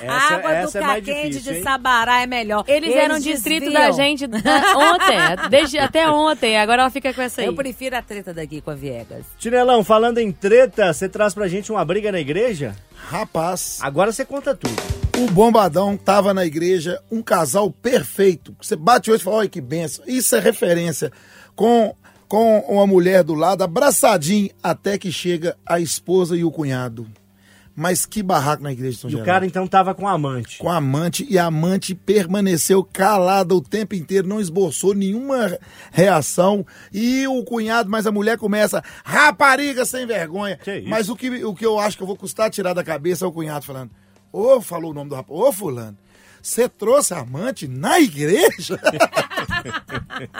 [0.00, 1.40] Essa, água essa do é mais difícil.
[1.52, 1.62] de hein?
[1.62, 2.64] Sabará é melhor.
[2.68, 3.82] Eles, eram distrito desviam.
[3.82, 4.38] da gente da-
[4.76, 6.56] ontem, desde, até ontem.
[6.58, 7.46] Agora ela fica com essa aí.
[7.46, 9.24] Eu prefiro a treta daqui com a Viegas.
[9.38, 12.74] Tinelão, falando em treta, você traz pra gente uma briga na igreja?
[13.08, 14.74] Rapaz, Agora você conta tudo.
[15.18, 18.56] o Bombadão tava na igreja, um casal perfeito.
[18.60, 20.04] Você bate hoje e fala, olha que benção.
[20.06, 21.12] Isso é referência.
[21.54, 21.94] Com,
[22.34, 27.06] com uma mulher do lado, abraçadinho, até que chega a esposa e o cunhado.
[27.76, 29.26] Mas que barraco na igreja de São E o Geraldo.
[29.30, 30.58] cara então tava com amante.
[30.58, 35.56] com a amante e a amante permaneceu calada o tempo inteiro, não esboçou nenhuma
[35.92, 36.66] reação.
[36.92, 40.56] E o cunhado, mas a mulher começa, rapariga sem vergonha.
[40.56, 40.88] Que isso?
[40.88, 43.28] Mas o que, o que eu acho que eu vou custar tirar da cabeça é
[43.28, 43.92] o cunhado falando:
[44.32, 45.96] Ô, falou o nome do rapaz, ô, Fulano.
[46.44, 48.78] Você trouxe amante na igreja?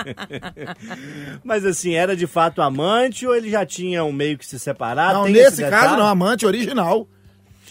[1.42, 5.14] Mas assim, era de fato amante ou ele já tinha um meio que se separado?
[5.14, 7.08] não, Tem nesse esse caso não, amante original.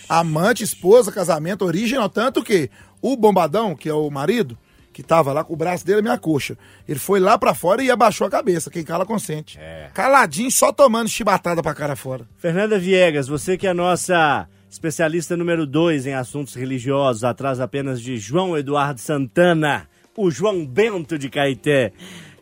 [0.10, 2.10] Amante, esposa, casamento original.
[2.10, 2.72] Tanto que
[3.04, 4.58] o bombadão, que é o marido,
[4.92, 6.58] que tava lá com o braço dele na minha coxa,
[6.90, 8.72] ele foi lá pra fora e abaixou a cabeça.
[8.72, 9.60] Quem cala consente.
[9.94, 12.28] Caladinho, só tomando chibatada pra cara fora.
[12.40, 18.02] Fernanda Viegas, você que é a nossa especialista número 2 em assuntos religiosos, atrás apenas
[18.02, 21.94] de João Eduardo Santana, o João Bento de Caeté,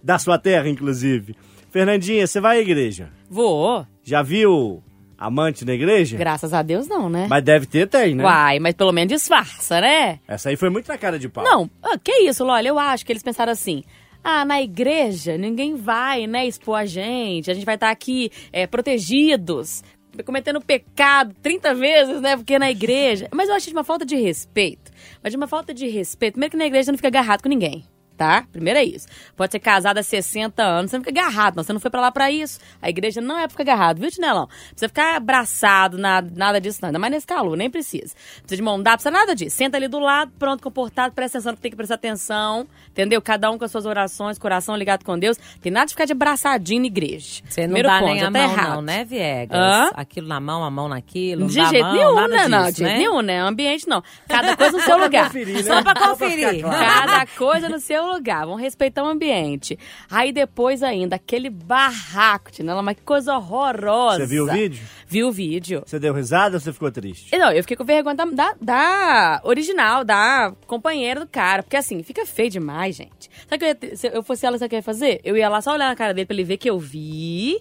[0.01, 1.35] da sua terra, inclusive.
[1.69, 3.09] Fernandinha, você vai à igreja?
[3.29, 3.85] Vou.
[4.01, 4.81] Já viu
[5.17, 6.17] amante na igreja?
[6.17, 7.27] Graças a Deus não, né?
[7.29, 8.23] Mas deve ter, tem, né?
[8.23, 10.19] Uai, mas pelo menos disfarça, né?
[10.25, 11.43] Essa aí foi muito na cara de pau.
[11.43, 12.63] Não, ah, que isso, Lola?
[12.63, 13.83] Eu acho que eles pensaram assim.
[14.23, 17.51] Ah, na igreja ninguém vai, né, expor a gente.
[17.51, 19.83] A gente vai estar aqui é, protegidos,
[20.25, 23.27] cometendo pecado 30 vezes, né, porque na igreja.
[23.31, 24.91] Mas eu acho de uma falta de respeito.
[25.23, 26.33] Mas de uma falta de respeito.
[26.33, 27.83] Primeiro que na igreja não fica agarrado com ninguém.
[28.21, 28.43] Tá?
[28.51, 29.07] Primeiro é isso.
[29.35, 31.63] Pode ser casado há 60 anos, você não fica agarrado, não.
[31.63, 32.59] Você não foi pra lá pra isso.
[32.79, 34.45] A igreja não é pra ficar agarrado, viu, Tinelão?
[34.45, 36.89] Precisa ficar abraçado, nada, nada disso, não.
[36.89, 38.13] Ainda mais nesse calor, nem precisa.
[38.41, 39.55] Precisa de mão dada, precisa nada disso.
[39.57, 43.19] Senta ali do lado, pronto, comportado, presta atenção que tem que prestar atenção, entendeu?
[43.23, 45.37] Cada um com as suas orações, coração ligado com Deus.
[45.59, 47.41] Tem nada de ficar de abraçadinho na igreja.
[47.49, 48.69] Você não Primeiro dá ponto, nem a tá mão, errado.
[48.75, 49.57] não, né, Viegas?
[49.59, 49.89] Hã?
[49.95, 51.41] Aquilo na mão, a mão naquilo.
[51.41, 52.47] Não De jeito mão, nenhum, nada né?
[52.47, 52.97] Não, disso, de jeito né?
[52.99, 53.41] nenhum, né?
[53.41, 54.03] Ambiente não.
[54.27, 55.25] Cada coisa no seu pra lugar.
[55.25, 55.63] conferir, né?
[55.63, 56.61] Só pra Só pra conferir.
[56.61, 58.10] Cada coisa no seu lugar.
[58.19, 59.77] Vamos respeitar o ambiente.
[60.09, 64.17] Aí depois ainda, aquele barraco, Tinela, mas que coisa horrorosa.
[64.19, 64.83] Você viu o vídeo?
[65.07, 65.83] Vi o vídeo.
[65.85, 67.35] Você deu risada ou você ficou triste?
[67.37, 71.63] Não, eu fiquei com vergonha da, da, da original, da companheira do cara.
[71.63, 73.29] Porque assim, fica feio demais, gente.
[73.49, 75.19] Sabe que eu ter- se eu fosse ela, sabe o que eu ia fazer?
[75.23, 77.59] Eu ia lá só olhar na cara dele pra ele ver que eu vi.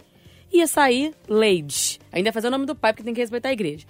[0.52, 1.98] Ia sair Lady.
[2.12, 3.86] Ainda ia fazer o nome do pai, porque tem que respeitar a igreja.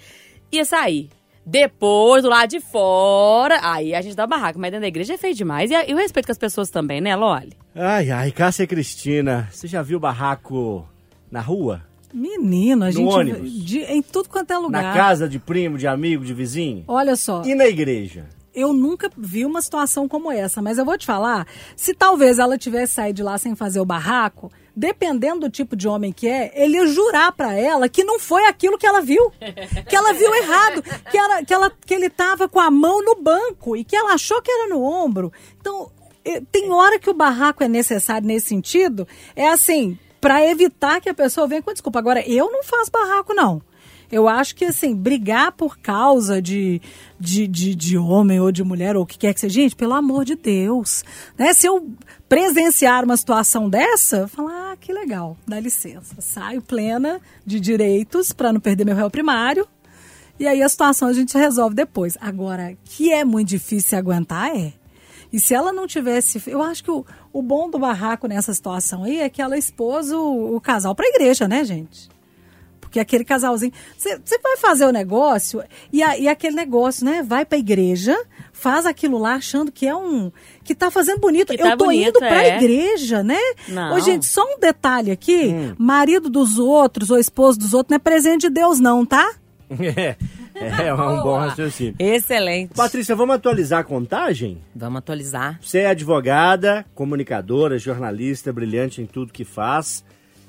[0.52, 1.08] Ia sair.
[1.44, 4.58] Depois, do lado de fora, aí a gente dá barraco.
[4.58, 5.70] Mas dentro da igreja é feio demais.
[5.70, 7.52] E eu respeito com as pessoas também, né, Loli?
[7.74, 10.86] Ai, ai, Cássia Cristina, você já viu barraco
[11.30, 11.82] na rua?
[12.12, 13.08] Menino, a No gente.
[13.08, 13.52] ônibus.
[13.64, 14.82] de- em tudo quanto é lugar.
[14.82, 16.84] Na casa de primo, de amigo, de vizinho?
[16.88, 17.42] Olha só.
[17.44, 18.26] E na igreja?
[18.52, 22.58] eu nunca vi uma situação como essa, mas eu vou te falar, se talvez ela
[22.58, 26.52] tivesse saído de lá sem fazer o barraco, dependendo do tipo de homem que é,
[26.54, 29.32] ele ia jurar pra ela que não foi aquilo que ela viu,
[29.88, 33.16] que ela viu errado, que, ela, que, ela, que ele tava com a mão no
[33.16, 35.32] banco e que ela achou que era no ombro.
[35.60, 35.90] Então,
[36.24, 41.08] eh, tem hora que o barraco é necessário nesse sentido, é assim, pra evitar que
[41.08, 41.98] a pessoa venha com desculpa.
[41.98, 43.62] Agora, eu não faço barraco, não.
[44.10, 46.82] Eu acho que, assim, brigar por causa de,
[47.18, 49.94] de, de, de homem ou de mulher ou o que quer que seja, gente, pelo
[49.94, 51.04] amor de Deus.
[51.38, 51.52] Né?
[51.52, 51.88] Se eu
[52.28, 56.16] presenciar uma situação dessa, falar, ah, que legal, dá licença.
[56.20, 59.66] Saio plena de direitos para não perder meu réu primário.
[60.38, 62.16] E aí a situação a gente resolve depois.
[62.20, 64.72] Agora, que é muito difícil aguentar, é.
[65.32, 66.42] E se ela não tivesse.
[66.46, 70.10] Eu acho que o, o bom do barraco nessa situação aí é que ela expôs
[70.10, 72.08] o, o casal para a igreja, né, gente?
[72.90, 73.72] Porque aquele casalzinho.
[73.96, 75.62] Você vai fazer o negócio
[75.92, 77.22] e, a- e aquele negócio, né?
[77.22, 78.16] Vai pra igreja,
[78.52, 80.32] faz aquilo lá achando que é um.
[80.64, 81.54] que tá fazendo bonito.
[81.54, 82.56] Que Eu tá tô bonito, indo pra é.
[82.56, 83.38] igreja, né?
[83.68, 83.94] Não.
[83.94, 85.74] Ô, gente, só um detalhe aqui: Hum.
[85.78, 89.34] marido dos outros ou esposo dos outros não é presente de Deus, não, tá?
[90.52, 91.94] É, é um bom raciocínio.
[91.98, 92.74] Excelente.
[92.74, 94.60] Patrícia, vamos atualizar a contagem?
[94.74, 95.58] Vamos atualizar.
[95.62, 100.04] Você é advogada, comunicadora, jornalista, brilhante em tudo que faz,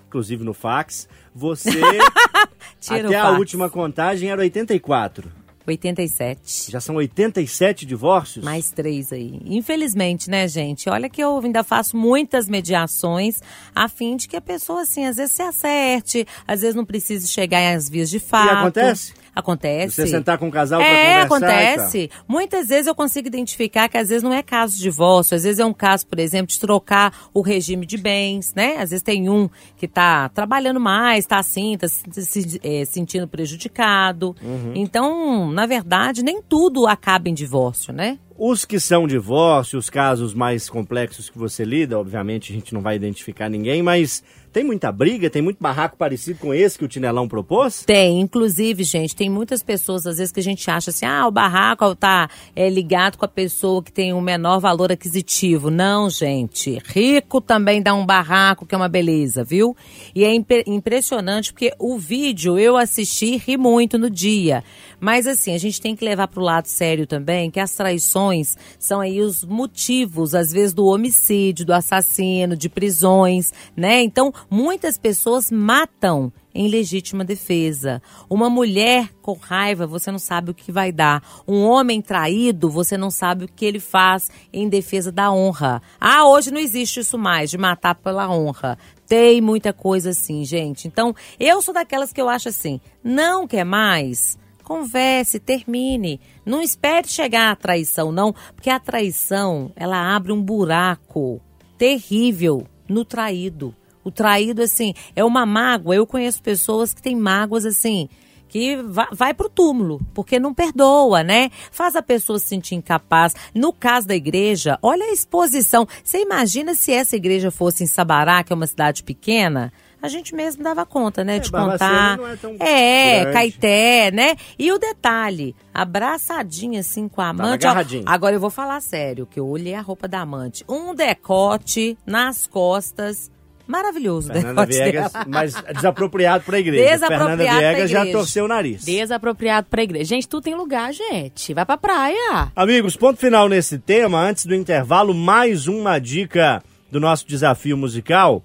[0.07, 1.07] inclusive no fax.
[1.33, 1.69] Você,
[2.89, 5.41] até a última contagem, era 84.
[5.65, 6.71] 87.
[6.71, 8.43] Já são 87 divórcios?
[8.43, 9.39] Mais três aí.
[9.45, 10.89] Infelizmente, né, gente?
[10.89, 13.41] Olha que eu ainda faço muitas mediações
[13.75, 17.27] a fim de que a pessoa, assim, às vezes se acerte, às vezes não precise
[17.27, 18.51] chegar às vias de fato.
[18.51, 19.13] acontece?
[19.33, 19.95] Acontece.
[19.95, 22.09] Você sentar com o casal pra É, conversar e acontece.
[22.27, 25.59] Muitas vezes eu consigo identificar que às vezes não é caso de divórcio, às vezes
[25.59, 28.75] é um caso, por exemplo, de trocar o regime de bens, né?
[28.77, 33.27] Às vezes tem um que tá trabalhando mais, tá assim, tá se, se- eh, sentindo
[33.27, 34.35] prejudicado.
[34.41, 34.73] Uhum.
[34.75, 38.19] Então, na verdade, nem tudo acaba em divórcio, né?
[38.37, 42.81] Os que são divórcio, os casos mais complexos que você lida, obviamente a gente não
[42.81, 46.87] vai identificar ninguém, mas tem muita briga, tem muito barraco parecido com esse que o
[46.87, 47.83] Tinelão propôs?
[47.85, 51.31] Tem, inclusive, gente, tem muitas pessoas, às vezes, que a gente acha assim, ah, o
[51.31, 55.69] barraco tá é, ligado com a pessoa que tem um menor valor aquisitivo.
[55.69, 56.79] Não, gente.
[56.85, 59.75] Rico também dá um barraco, que é uma beleza, viu?
[60.13, 64.63] E é imp impressionante porque o vídeo eu assisti e ri muito no dia.
[64.99, 68.57] Mas assim, a gente tem que levar para o lado sério também que as traições
[68.77, 74.01] são aí os motivos, às vezes, do homicídio, do assassino, de prisões, né?
[74.01, 78.01] Então, muitas pessoas matam em legítima defesa.
[78.29, 81.23] Uma mulher com raiva, você não sabe o que vai dar.
[81.47, 85.81] Um homem traído, você não sabe o que ele faz em defesa da honra.
[85.99, 88.77] Ah, hoje não existe isso mais, de matar pela honra.
[89.07, 90.87] Tem muita coisa assim, gente.
[90.87, 94.37] Então, eu sou daquelas que eu acho assim, não quer mais?
[94.63, 96.19] Converse, termine.
[96.45, 101.41] Não espere chegar à traição, não, porque a traição, ela abre um buraco
[101.77, 103.75] terrível no traído.
[104.03, 105.95] O traído, assim, é uma mágoa.
[105.95, 108.09] Eu conheço pessoas que têm mágoas, assim,
[108.47, 111.49] que vai, vai pro túmulo, porque não perdoa, né?
[111.71, 113.33] Faz a pessoa se sentir incapaz.
[113.55, 115.87] No caso da igreja, olha a exposição.
[116.03, 119.71] Você imagina se essa igreja fosse em Sabará, que é uma cidade pequena?
[120.03, 121.35] a gente mesmo dava conta, né?
[121.35, 122.17] É, de contar.
[122.17, 123.33] não é tão É, grande.
[123.33, 124.35] Caeté, né?
[124.57, 127.67] E o detalhe, abraçadinha assim com a amante.
[127.67, 128.03] ó, agarradinho.
[128.07, 130.65] agora eu vou falar sério, que eu olhei a roupa da amante.
[130.67, 133.29] Um decote nas costas.
[133.67, 135.25] Maravilhoso o Fernanda decote Viegas, dela.
[135.27, 136.83] mas desapropriado pra igreja.
[136.83, 138.17] Desapropriado Fernanda Viegas já igreja.
[138.17, 138.83] torceu o nariz.
[138.85, 140.05] Desapropriado pra igreja.
[140.05, 141.53] Gente, tudo tem lugar, gente.
[141.53, 142.51] Vai pra praia.
[142.55, 144.19] Amigos, ponto final nesse tema.
[144.19, 148.43] Antes do intervalo, mais uma dica do nosso desafio musical.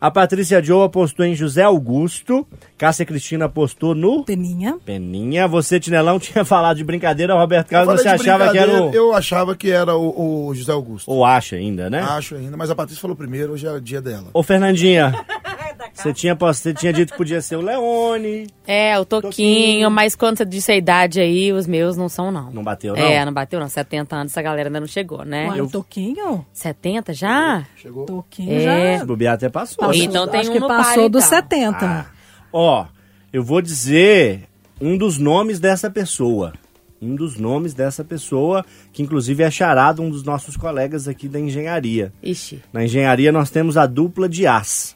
[0.00, 2.46] A Patrícia Joe apostou em José Augusto.
[2.76, 4.78] Cássia Cristina apostou no Peninha.
[4.84, 5.48] Peninha.
[5.48, 7.34] Você, Tinelão, tinha falado de brincadeira.
[7.34, 8.90] O Roberto Carlos, Eu você achava que era o...
[8.92, 11.10] Eu achava que era o, o José Augusto.
[11.10, 12.00] Ou acha ainda, né?
[12.00, 14.26] Acho ainda, mas a Patrícia falou primeiro, hoje é o dia dela.
[14.32, 15.12] Ô, Fernandinha,
[15.94, 18.46] você tinha, post- você tinha dito que podia ser o Leone.
[18.66, 19.90] É, o Toquinho, Toquinho.
[19.90, 22.50] mas quando você disse a idade aí, os meus não são, não.
[22.50, 23.02] Não bateu, não?
[23.02, 23.68] É, não bateu, não.
[23.68, 25.48] 70 anos, essa galera ainda não chegou, né?
[25.50, 26.44] Ué, o Toquinho?
[26.52, 27.64] 70 já?
[27.76, 28.06] Chegou?
[28.06, 28.92] Toquinho É.
[28.94, 28.98] já.
[29.00, 29.78] Se bobear até passou.
[29.86, 31.38] Passou, Então tem acho um que no passou dos então.
[31.38, 32.06] 70.
[32.52, 32.86] Ó,
[33.32, 34.44] eu vou dizer
[34.80, 36.52] um dos nomes dessa pessoa.
[37.00, 41.38] Um dos nomes dessa pessoa, que inclusive é charado um dos nossos colegas aqui da
[41.38, 42.10] engenharia.
[42.22, 42.62] Ixi.
[42.72, 44.95] Na engenharia nós temos a dupla de As.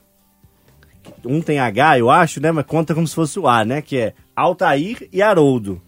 [1.25, 2.53] Um tem H, eu acho, né?
[2.53, 3.83] Mas conta como se fosse o A, né?
[3.83, 5.81] Que é Altair e Haroldo.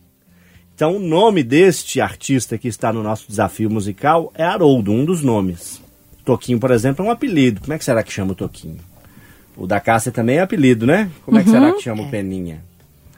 [0.74, 5.22] Então o nome deste artista que está no nosso desafio musical é Haroldo, um dos
[5.22, 5.80] nomes.
[6.24, 7.60] Toquinho, por exemplo, é um apelido.
[7.60, 8.78] Como é que será que chama o Toquinho?
[9.56, 11.10] O da Cássia também é apelido, né?
[11.24, 12.64] Como é que será que chama o Peninha?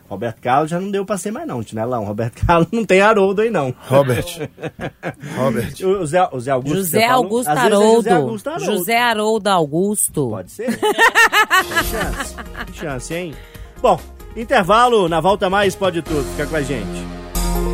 [0.08, 2.04] Roberto Carlos já não deu pra ser mais não, Tinelão.
[2.04, 3.74] Roberto Carlos não tem Haroldo aí não.
[3.88, 4.48] Robert.
[5.36, 5.74] Robert.
[5.82, 6.76] O Zé, o Zé Augusto.
[6.76, 7.24] José falou?
[7.24, 7.94] Augusto é Haroldo.
[7.96, 8.64] José Augusto Haroldo.
[8.64, 10.28] José Haroldo Augusto.
[10.30, 10.78] Pode ser?
[10.78, 12.36] Tem chance.
[12.66, 13.34] Tem chance, hein?
[13.80, 13.98] Bom,
[14.36, 16.24] intervalo, na volta mais pode tudo.
[16.32, 17.23] Fica com a gente.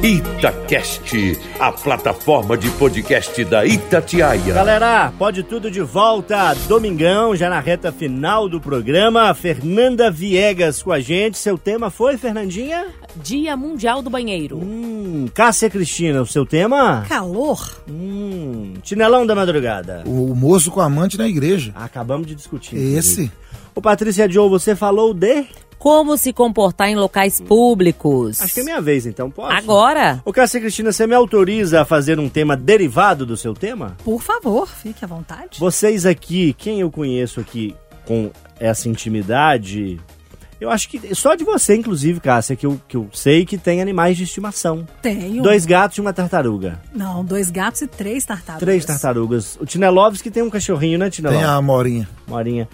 [0.02, 4.54] Itacast, a plataforma de podcast da Itatiaia.
[4.54, 6.54] Galera, pode tudo de volta.
[6.66, 9.34] Domingão, já na reta final do programa.
[9.34, 11.36] Fernanda Viegas com a gente.
[11.36, 12.86] Seu tema foi, Fernandinha?
[13.16, 14.56] Dia Mundial do Banheiro.
[14.56, 17.04] Hum, Cássia Cristina, o seu tema?
[17.06, 17.82] Calor.
[17.86, 20.04] Hum, Tinelão da Madrugada.
[20.06, 21.72] O moço com amante na igreja.
[21.74, 22.76] Acabamos de discutir.
[22.76, 23.24] Esse.
[23.24, 23.32] inclusive.
[23.74, 25.44] Ô, Patrícia Joe, você falou de...
[25.80, 28.38] Como se comportar em locais públicos.
[28.38, 29.50] Acho que é minha vez, então, posso?
[29.56, 30.20] Agora.
[30.26, 33.96] Ô, Cássia Cristina, você me autoriza a fazer um tema derivado do seu tema?
[34.04, 35.58] Por favor, fique à vontade.
[35.58, 37.74] Vocês aqui, quem eu conheço aqui
[38.04, 39.98] com essa intimidade,
[40.60, 43.80] eu acho que só de você, inclusive, Cássia, que eu, que eu sei que tem
[43.80, 44.86] animais de estimação.
[45.00, 45.42] Tenho.
[45.42, 46.78] Dois gatos e uma tartaruga.
[46.94, 48.60] Não, dois gatos e três tartarugas.
[48.60, 49.56] Três tartarugas.
[49.58, 51.44] O Tinelovski tem um cachorrinho, né, Tem Tinelovski?
[51.46, 52.06] a Morinha.
[52.28, 52.68] Morinha.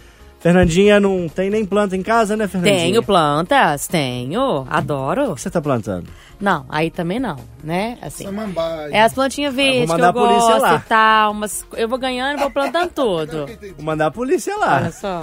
[0.46, 2.78] Fernandinha não tem nem planta em casa, né, Fernandinha?
[2.78, 4.60] Tenho plantas, tenho.
[4.60, 5.34] O Adoro.
[5.34, 6.06] que você tá plantando?
[6.40, 7.96] Não, aí também não, né?
[8.00, 8.24] Assim.
[8.24, 8.90] Samambaia.
[8.92, 10.76] É as plantinhas verdes que mandar eu a polícia gosto lá.
[10.76, 13.46] e tal, mas eu vou ganhando e vou plantando tudo.
[13.74, 14.76] Vou mandar a polícia lá.
[14.76, 15.22] Olha só.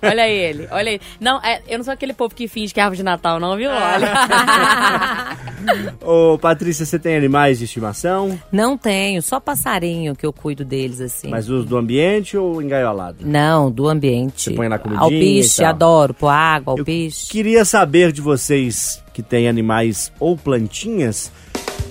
[0.00, 1.00] Olha ele, olha ele.
[1.20, 3.56] Não, é, eu não sou aquele povo que finge que é árvore de Natal, não,
[3.56, 3.70] viu?
[3.70, 4.12] Olha.
[6.00, 8.40] Ô, Patrícia, você tem animais de estimação?
[8.50, 11.28] Não tenho, só passarinho que eu cuido deles assim.
[11.28, 13.18] Mas os do ambiente ou engaiolado?
[13.20, 14.54] Não, do ambiente.
[14.62, 15.66] Põe na comidinha e tal.
[15.66, 17.30] adoro, pôr água, Eu alpiste.
[17.30, 21.32] Queria saber de vocês que têm animais ou plantinhas,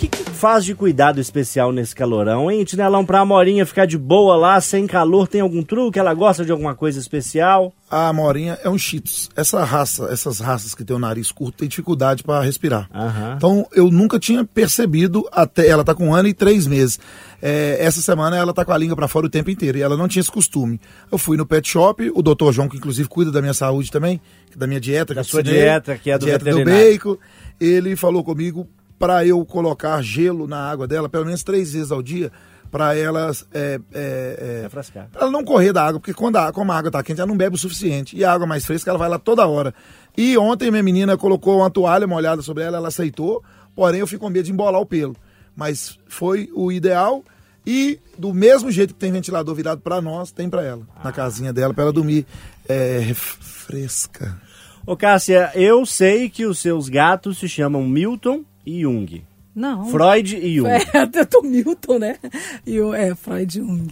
[0.07, 2.63] que, que faz de cuidado especial nesse calorão, hein?
[2.63, 5.99] Tinelão, pra Amorinha ficar de boa lá, sem calor, tem algum truque?
[5.99, 7.71] Ela gosta de alguma coisa especial?
[7.89, 9.29] A Morinha é um cheetos.
[9.35, 12.89] Essa raça, essas raças que tem o nariz curto, tem dificuldade para respirar.
[12.93, 13.33] Aham.
[13.37, 15.67] Então eu nunca tinha percebido até.
[15.67, 16.99] Ela tá com um ano e três meses.
[17.41, 19.97] É, essa semana ela tá com a língua para fora o tempo inteiro e ela
[19.97, 20.79] não tinha esse costume.
[21.11, 24.21] Eu fui no pet shop, o doutor João, que inclusive cuida da minha saúde também,
[24.55, 25.13] da minha dieta.
[25.13, 27.17] Da sua ensinei, dieta, que é do dieta do bacon.
[27.59, 28.67] Ele falou comigo
[29.01, 32.31] para eu colocar gelo na água dela pelo menos três vezes ao dia
[32.69, 34.69] para ela é, é, é,
[35.15, 37.35] ela não correr da água, porque quando a, como a água tá quente, ela não
[37.35, 38.15] bebe o suficiente.
[38.15, 39.73] E a água mais fresca, ela vai lá toda hora.
[40.15, 43.43] E ontem minha menina colocou uma toalha molhada sobre ela, ela aceitou,
[43.75, 45.17] porém eu fico com medo de embolar o pelo.
[45.53, 47.25] Mas foi o ideal
[47.65, 51.51] e do mesmo jeito que tem ventilador virado para nós, tem para ela, na casinha
[51.51, 52.25] dela, para ela dormir
[52.69, 54.39] é, fresca.
[54.85, 59.23] Ô, Cássia, eu sei que os seus gatos se chamam Milton e Jung.
[59.55, 59.85] Não.
[59.85, 60.69] Freud e Jung.
[60.69, 62.17] É, até do Milton, né?
[62.65, 63.87] E é, Freud Jung.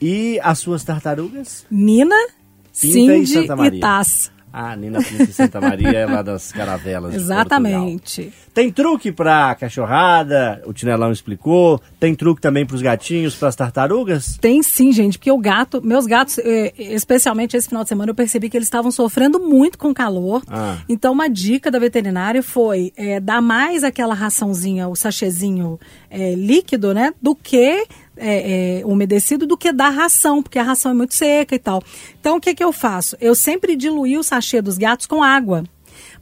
[0.00, 1.64] E as suas tartarugas?
[1.70, 2.36] Nina, Pinta
[2.72, 3.78] e Cindy Santa Maria.
[3.78, 4.30] e Taz.
[4.52, 7.14] Ah, Nina Pinto Santa Maria é lá das caravelas.
[7.14, 8.32] Exatamente.
[8.52, 11.80] Tem truque pra cachorrada, o Tinelão explicou.
[11.98, 14.36] Tem truque também pros gatinhos, pras tartarugas?
[14.38, 18.14] Tem sim, gente, porque o gato, meus gatos, eh, especialmente esse final de semana, eu
[18.14, 20.42] percebi que eles estavam sofrendo muito com calor.
[20.48, 20.76] Ah.
[20.86, 25.80] Então, uma dica da veterinária foi eh, dar mais aquela raçãozinha, o sachêzinho
[26.10, 27.14] eh, líquido, né?
[27.22, 27.86] Do que
[28.16, 31.82] é, é, umedecido do que dar ração, porque a ração é muito seca e tal.
[32.20, 33.16] Então, o que, que eu faço?
[33.20, 35.64] Eu sempre diluí o sachê dos gatos com água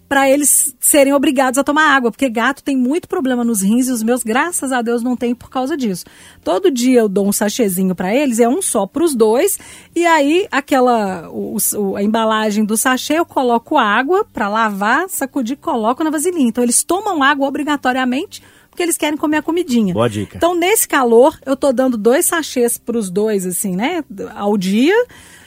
[0.09, 3.93] para eles serem obrigados a tomar água, porque gato tem muito problema nos rins e
[3.93, 6.05] os meus, graças a Deus, não tem por causa disso.
[6.43, 9.57] Todo dia eu dou um sachêzinho para eles, é um só para os dois,
[9.95, 15.57] e aí aquela o- o- a embalagem do sachê eu coloco água para lavar, sacudir,
[15.57, 16.49] coloco na vasilhinha.
[16.49, 18.43] Então eles tomam água obrigatoriamente
[18.81, 19.93] porque eles querem comer a comidinha.
[19.93, 20.39] Boa dica.
[20.39, 24.03] Então, nesse calor, eu tô dando dois sachês pros dois, assim, né?
[24.35, 24.95] Ao dia.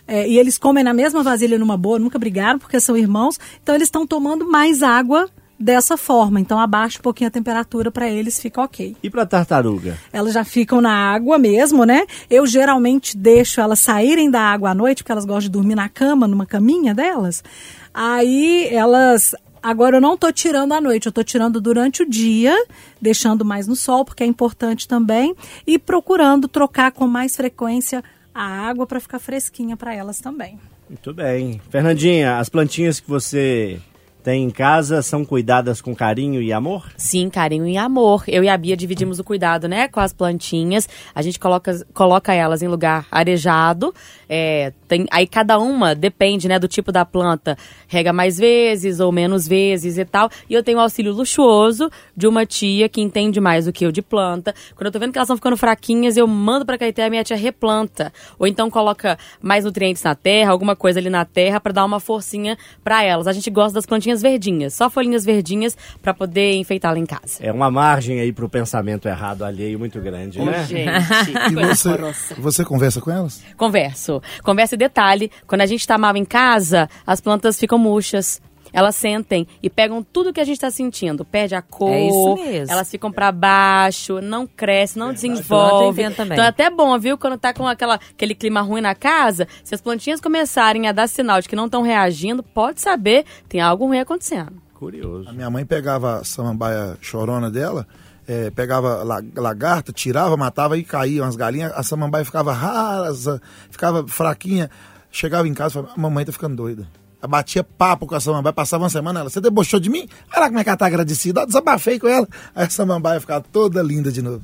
[0.07, 3.39] É, e eles comem na mesma vasilha numa boa, nunca brigaram, porque são irmãos.
[3.63, 5.27] Então, eles estão tomando mais água
[5.59, 6.39] dessa forma.
[6.39, 8.95] Então, abaixa um pouquinho a temperatura para eles, fica ok.
[9.01, 9.97] E pra tartaruga?
[10.11, 12.05] Elas já ficam na água mesmo, né?
[12.29, 15.89] Eu geralmente deixo elas saírem da água à noite, porque elas gostam de dormir na
[15.89, 17.43] cama, numa caminha delas.
[17.91, 19.34] Aí elas.
[19.64, 22.53] Agora eu não tô tirando à noite, eu tô tirando durante o dia,
[23.01, 25.34] deixando mais no sol, porque é importante também,
[25.66, 28.03] e procurando trocar com mais frequência
[28.36, 30.59] a água para ficar fresquinha para elas também.
[30.89, 31.61] Muito bem.
[31.70, 33.80] Fernandinha, as plantinhas que você
[34.24, 36.89] tem em casa são cuidadas com carinho e amor?
[36.95, 38.24] Sim, carinho e amor.
[38.26, 40.88] Eu e a Bia dividimos o cuidado, né, com as plantinhas.
[41.13, 43.93] A gente coloca, coloca elas em lugar arejado.
[44.30, 47.57] É, tem, aí cada uma depende, né, do tipo da planta.
[47.88, 50.30] Rega mais vezes ou menos vezes e tal.
[50.49, 53.91] E eu tenho o auxílio luxuoso de uma tia que entende mais do que eu
[53.91, 54.55] de planta.
[54.74, 57.26] Quando eu tô vendo que elas estão ficando fraquinhas, eu mando pra Caeté, a minha
[57.26, 58.13] tia replanta.
[58.39, 61.99] Ou então coloca mais nutrientes na terra, alguma coisa ali na terra pra dar uma
[61.99, 63.28] forcinha pra elas.
[63.28, 67.38] A gente gosta das plantinhas verdinhas, só folhinhas verdinhas pra poder enfeitar lá em casa.
[67.39, 70.66] É uma margem aí pro pensamento errado alheio muito grande, Ô, né?
[70.66, 70.89] gente,
[71.49, 72.36] E coisa você, horrorosa.
[72.38, 73.41] você conversa com elas?
[73.57, 74.22] Converso.
[74.43, 78.41] Conversa e detalhe, quando a gente tá mal em casa, as plantas ficam murchas.
[78.74, 81.24] Elas sentem e pegam tudo que a gente tá sentindo.
[81.24, 82.74] Perde a cor, É isso mesmo.
[82.74, 86.01] elas ficam pra baixo, não cresce, não Planta desenvolve.
[86.01, 86.05] e.
[86.05, 87.17] Então é até bom, viu?
[87.17, 91.07] Quando tá com aquela, aquele clima ruim na casa, se as plantinhas começarem a dar
[91.07, 94.53] sinal de que não estão reagindo, pode saber, tem algo ruim acontecendo.
[94.74, 95.30] Curioso.
[95.30, 97.88] A minha mãe pegava a samambaia chorona dela,
[98.28, 101.71] eh, pegava la- lagarta, tirava, matava e caía umas galinhas.
[101.76, 104.69] A samambaia ficava rasa, ficava fraquinha.
[105.11, 106.88] Chegava em casa e falava, mamãe tá ficando doida.
[107.28, 110.07] Batia papo com a samambaia, passava uma semana, ela, você debochou de mim?
[110.32, 112.28] Olha lá como é que ela tá agradecida, Ó, desabafei com ela.
[112.53, 114.43] Aí a samambaia ficava toda linda de novo.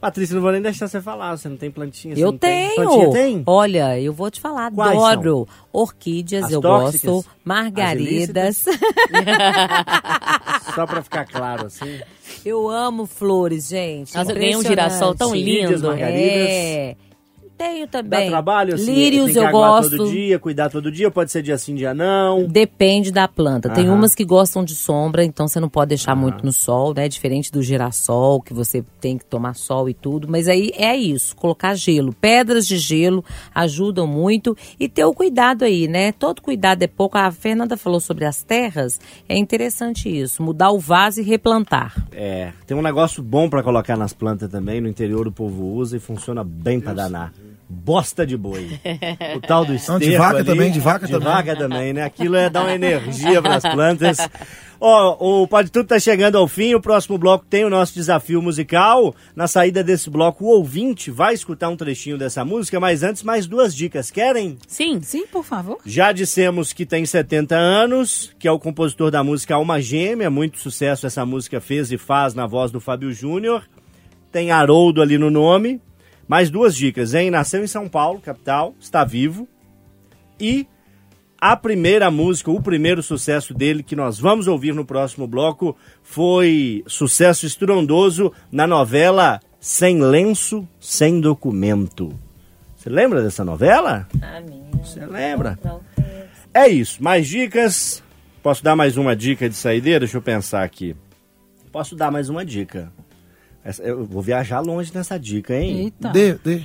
[0.00, 1.36] Patrícia, não vou nem deixar você falar.
[1.36, 2.16] Você não tem plantinha?
[2.16, 2.70] você Eu não tem?
[2.74, 2.88] tenho.
[2.88, 3.42] Plantinha tem?
[3.44, 5.46] Olha, eu vou te falar, Quais adoro.
[5.70, 7.10] Orquídeas, As eu tóxicas?
[7.10, 7.30] gosto.
[7.44, 8.64] Margaridas.
[10.74, 12.00] Só pra ficar claro, assim.
[12.44, 14.14] eu amo flores, gente.
[14.14, 15.88] Nossa, eu ganhei um girassol tão Orquídeas, lindo.
[15.88, 16.48] margaridas.
[16.48, 16.96] É.
[17.60, 18.30] Tenho Dá também.
[18.30, 18.90] trabalho, assim?
[18.90, 19.94] Lírios tem que eu aguar gosto.
[19.94, 22.44] todo dia, cuidar todo dia, pode ser dia sim, dia não.
[22.44, 23.68] Depende da planta.
[23.68, 27.06] Tem umas que gostam de sombra, então você não pode deixar muito no sol, né?
[27.06, 30.26] Diferente do girassol, que você tem que tomar sol e tudo.
[30.26, 32.14] Mas aí é isso, colocar gelo.
[32.14, 33.22] Pedras de gelo
[33.54, 34.56] ajudam muito.
[34.78, 36.12] E ter o cuidado aí, né?
[36.12, 37.18] Todo cuidado é pouco.
[37.18, 38.98] A Fernanda falou sobre as terras.
[39.28, 40.42] É interessante isso.
[40.42, 42.06] Mudar o vaso e replantar.
[42.10, 45.98] É, tem um negócio bom pra colocar nas plantas também, no interior o povo usa
[45.98, 47.34] e funciona bem pra danar.
[47.70, 48.68] Bosta de boi.
[49.36, 51.28] O tal do esterco de vaca ali, também, de vaca de também.
[51.28, 52.02] vaca também, né?
[52.02, 54.18] Aquilo é dar uma energia para as plantas.
[54.80, 56.74] Ó, o Pode Tudo tá chegando ao fim.
[56.74, 59.14] O próximo bloco tem o nosso desafio musical.
[59.36, 63.46] Na saída desse bloco, o ouvinte vai escutar um trechinho dessa música, mas antes, mais
[63.46, 64.10] duas dicas.
[64.10, 64.56] Querem?
[64.66, 65.00] Sim.
[65.02, 65.78] Sim, por favor.
[65.84, 70.58] Já dissemos que tem 70 anos, que é o compositor da música Alma Gêmea, muito
[70.58, 73.64] sucesso essa música fez e faz na voz do Fábio Júnior.
[74.32, 75.80] Tem Haroldo ali no nome.
[76.30, 77.28] Mais duas dicas, hein?
[77.28, 79.48] Nasceu em São Paulo, capital, está vivo.
[80.38, 80.64] E
[81.40, 86.84] a primeira música, o primeiro sucesso dele, que nós vamos ouvir no próximo bloco, foi
[86.86, 92.16] sucesso estrondoso na novela Sem Lenço, Sem Documento.
[92.76, 94.06] Você lembra dessa novela?
[94.22, 94.70] A minha.
[94.84, 95.58] Você lembra?
[96.54, 97.02] É isso.
[97.02, 98.04] Mais dicas?
[98.40, 99.98] Posso dar mais uma dica de saideira?
[99.98, 100.94] Deixa eu pensar aqui.
[101.72, 102.92] Posso dar mais uma dica.
[103.64, 105.84] Essa- eu vou viajar longe nessa dica, hein?
[105.84, 106.08] Eita.
[106.10, 106.62] Dê, dê.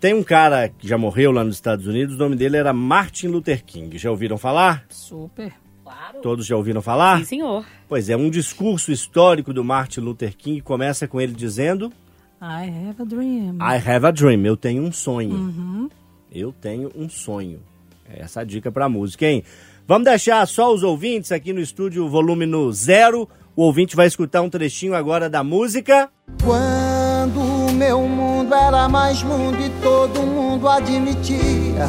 [0.00, 3.26] Tem um cara que já morreu lá nos Estados Unidos, o nome dele era Martin
[3.28, 3.98] Luther King.
[3.98, 4.84] Já ouviram falar?
[4.88, 5.52] Super.
[5.84, 6.20] Claro.
[6.22, 7.18] Todos já ouviram falar?
[7.18, 7.66] Sim, senhor.
[7.88, 11.92] Pois é, um discurso histórico do Martin Luther King começa com ele dizendo:
[12.40, 13.56] I have a dream.
[13.60, 15.90] I have a dream, eu tenho um sonho.
[16.32, 17.60] Eu tenho um sonho.
[18.08, 19.42] É essa a dica pra música, hein?
[19.86, 23.28] Vamos deixar só os ouvintes aqui no estúdio, volume no zero.
[23.56, 26.08] O ouvinte vai escutar um trechinho agora da música.
[26.42, 31.88] Quando o meu mundo era mais mundo e todo mundo admitia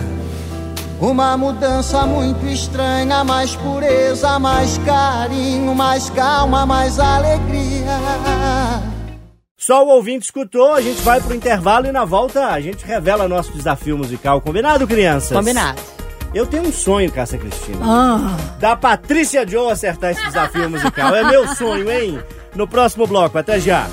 [1.01, 7.97] uma mudança muito estranha, mais pureza, mais carinho, mais calma, mais alegria.
[9.57, 13.27] Só o ouvinte escutou, a gente vai pro intervalo e na volta a gente revela
[13.27, 14.41] nosso desafio musical.
[14.41, 15.37] Combinado, crianças?
[15.37, 15.81] Combinado.
[16.33, 17.79] Eu tenho um sonho, Cássia Cristina.
[17.83, 21.13] Ah, Da Patrícia Joe acertar esse desafio musical.
[21.15, 22.19] É meu sonho, hein?
[22.55, 23.37] No próximo bloco.
[23.37, 23.87] Até já.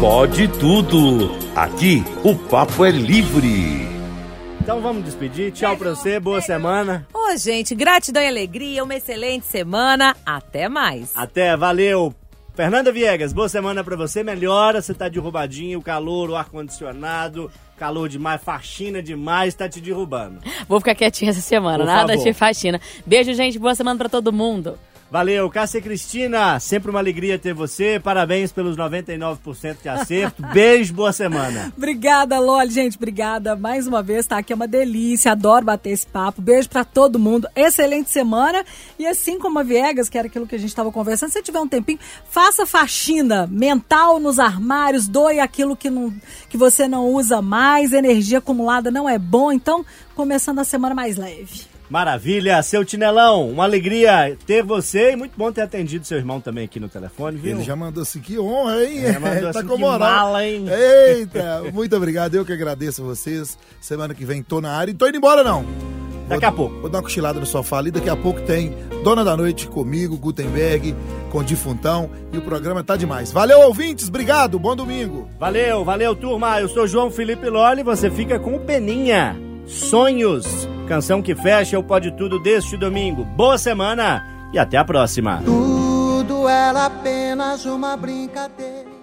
[0.00, 1.30] Pode tudo.
[1.54, 3.86] Aqui o papo é livre.
[4.60, 5.52] Então vamos despedir.
[5.52, 7.06] Tchau pra você, boa semana.
[7.14, 10.16] Ô, gente, gratidão e alegria, uma excelente semana.
[10.26, 11.12] Até mais.
[11.14, 12.12] Até, valeu.
[12.54, 14.24] Fernanda Viegas, boa semana pra você.
[14.24, 17.48] Melhora, você tá derrubadinho, o calor, o ar-condicionado,
[17.78, 20.40] calor demais, faxina demais, tá te derrubando.
[20.68, 22.24] Vou ficar quietinha essa semana, Por nada favor.
[22.24, 22.80] de faxina.
[23.06, 23.58] Beijo, gente.
[23.58, 24.78] Boa semana pra todo mundo.
[25.10, 27.98] Valeu, Cássia Cristina, sempre uma alegria ter você.
[27.98, 30.42] Parabéns pelos 99% de acerto.
[30.52, 31.72] Beijo, boa semana.
[31.74, 32.70] obrigada, Loli.
[32.70, 34.26] Gente, obrigada mais uma vez.
[34.26, 35.32] Tá aqui é uma delícia.
[35.32, 36.42] Adoro bater esse papo.
[36.42, 37.48] Beijo pra todo mundo.
[37.56, 38.62] Excelente semana.
[38.98, 41.60] E assim como a Viegas, que era aquilo que a gente estava conversando, se tiver
[41.60, 41.98] um tempinho,
[42.28, 46.12] faça faxina mental nos armários, doe aquilo que, não,
[46.50, 47.94] que você não usa mais.
[47.94, 49.50] Energia acumulada não é bom.
[49.50, 51.67] Então, começando a semana mais leve.
[51.90, 56.64] Maravilha, seu Tinelão, uma alegria ter você e muito bom ter atendido seu irmão também
[56.64, 57.52] aqui no telefone, viu?
[57.56, 59.04] Ele já mandou assim, que honra, hein?
[59.06, 59.98] É, mandou tá assim, com moral.
[59.98, 60.66] mala, hein?
[60.68, 62.34] Eita, muito obrigado.
[62.34, 63.56] Eu que agradeço a vocês.
[63.80, 65.64] Semana que vem tô na área e tô indo embora, não.
[66.28, 66.80] Daqui Vou- a pouco.
[66.82, 67.90] Vou dar uma cochilada no sofá ali.
[67.90, 70.94] Daqui a pouco tem Dona da Noite comigo, Gutenberg,
[71.30, 72.10] com Difuntão.
[72.30, 73.32] E o programa tá demais.
[73.32, 74.08] Valeu, ouvintes.
[74.08, 74.58] Obrigado.
[74.58, 75.26] Bom domingo.
[75.40, 76.60] Valeu, valeu, turma.
[76.60, 79.34] Eu sou João Felipe Loli, você fica com o Peninha.
[79.68, 80.46] Sonhos,
[80.88, 83.22] canção que fecha o Pode Tudo deste domingo.
[83.22, 85.42] Boa semana e até a próxima.
[85.44, 88.97] Tudo era apenas uma brincadeira.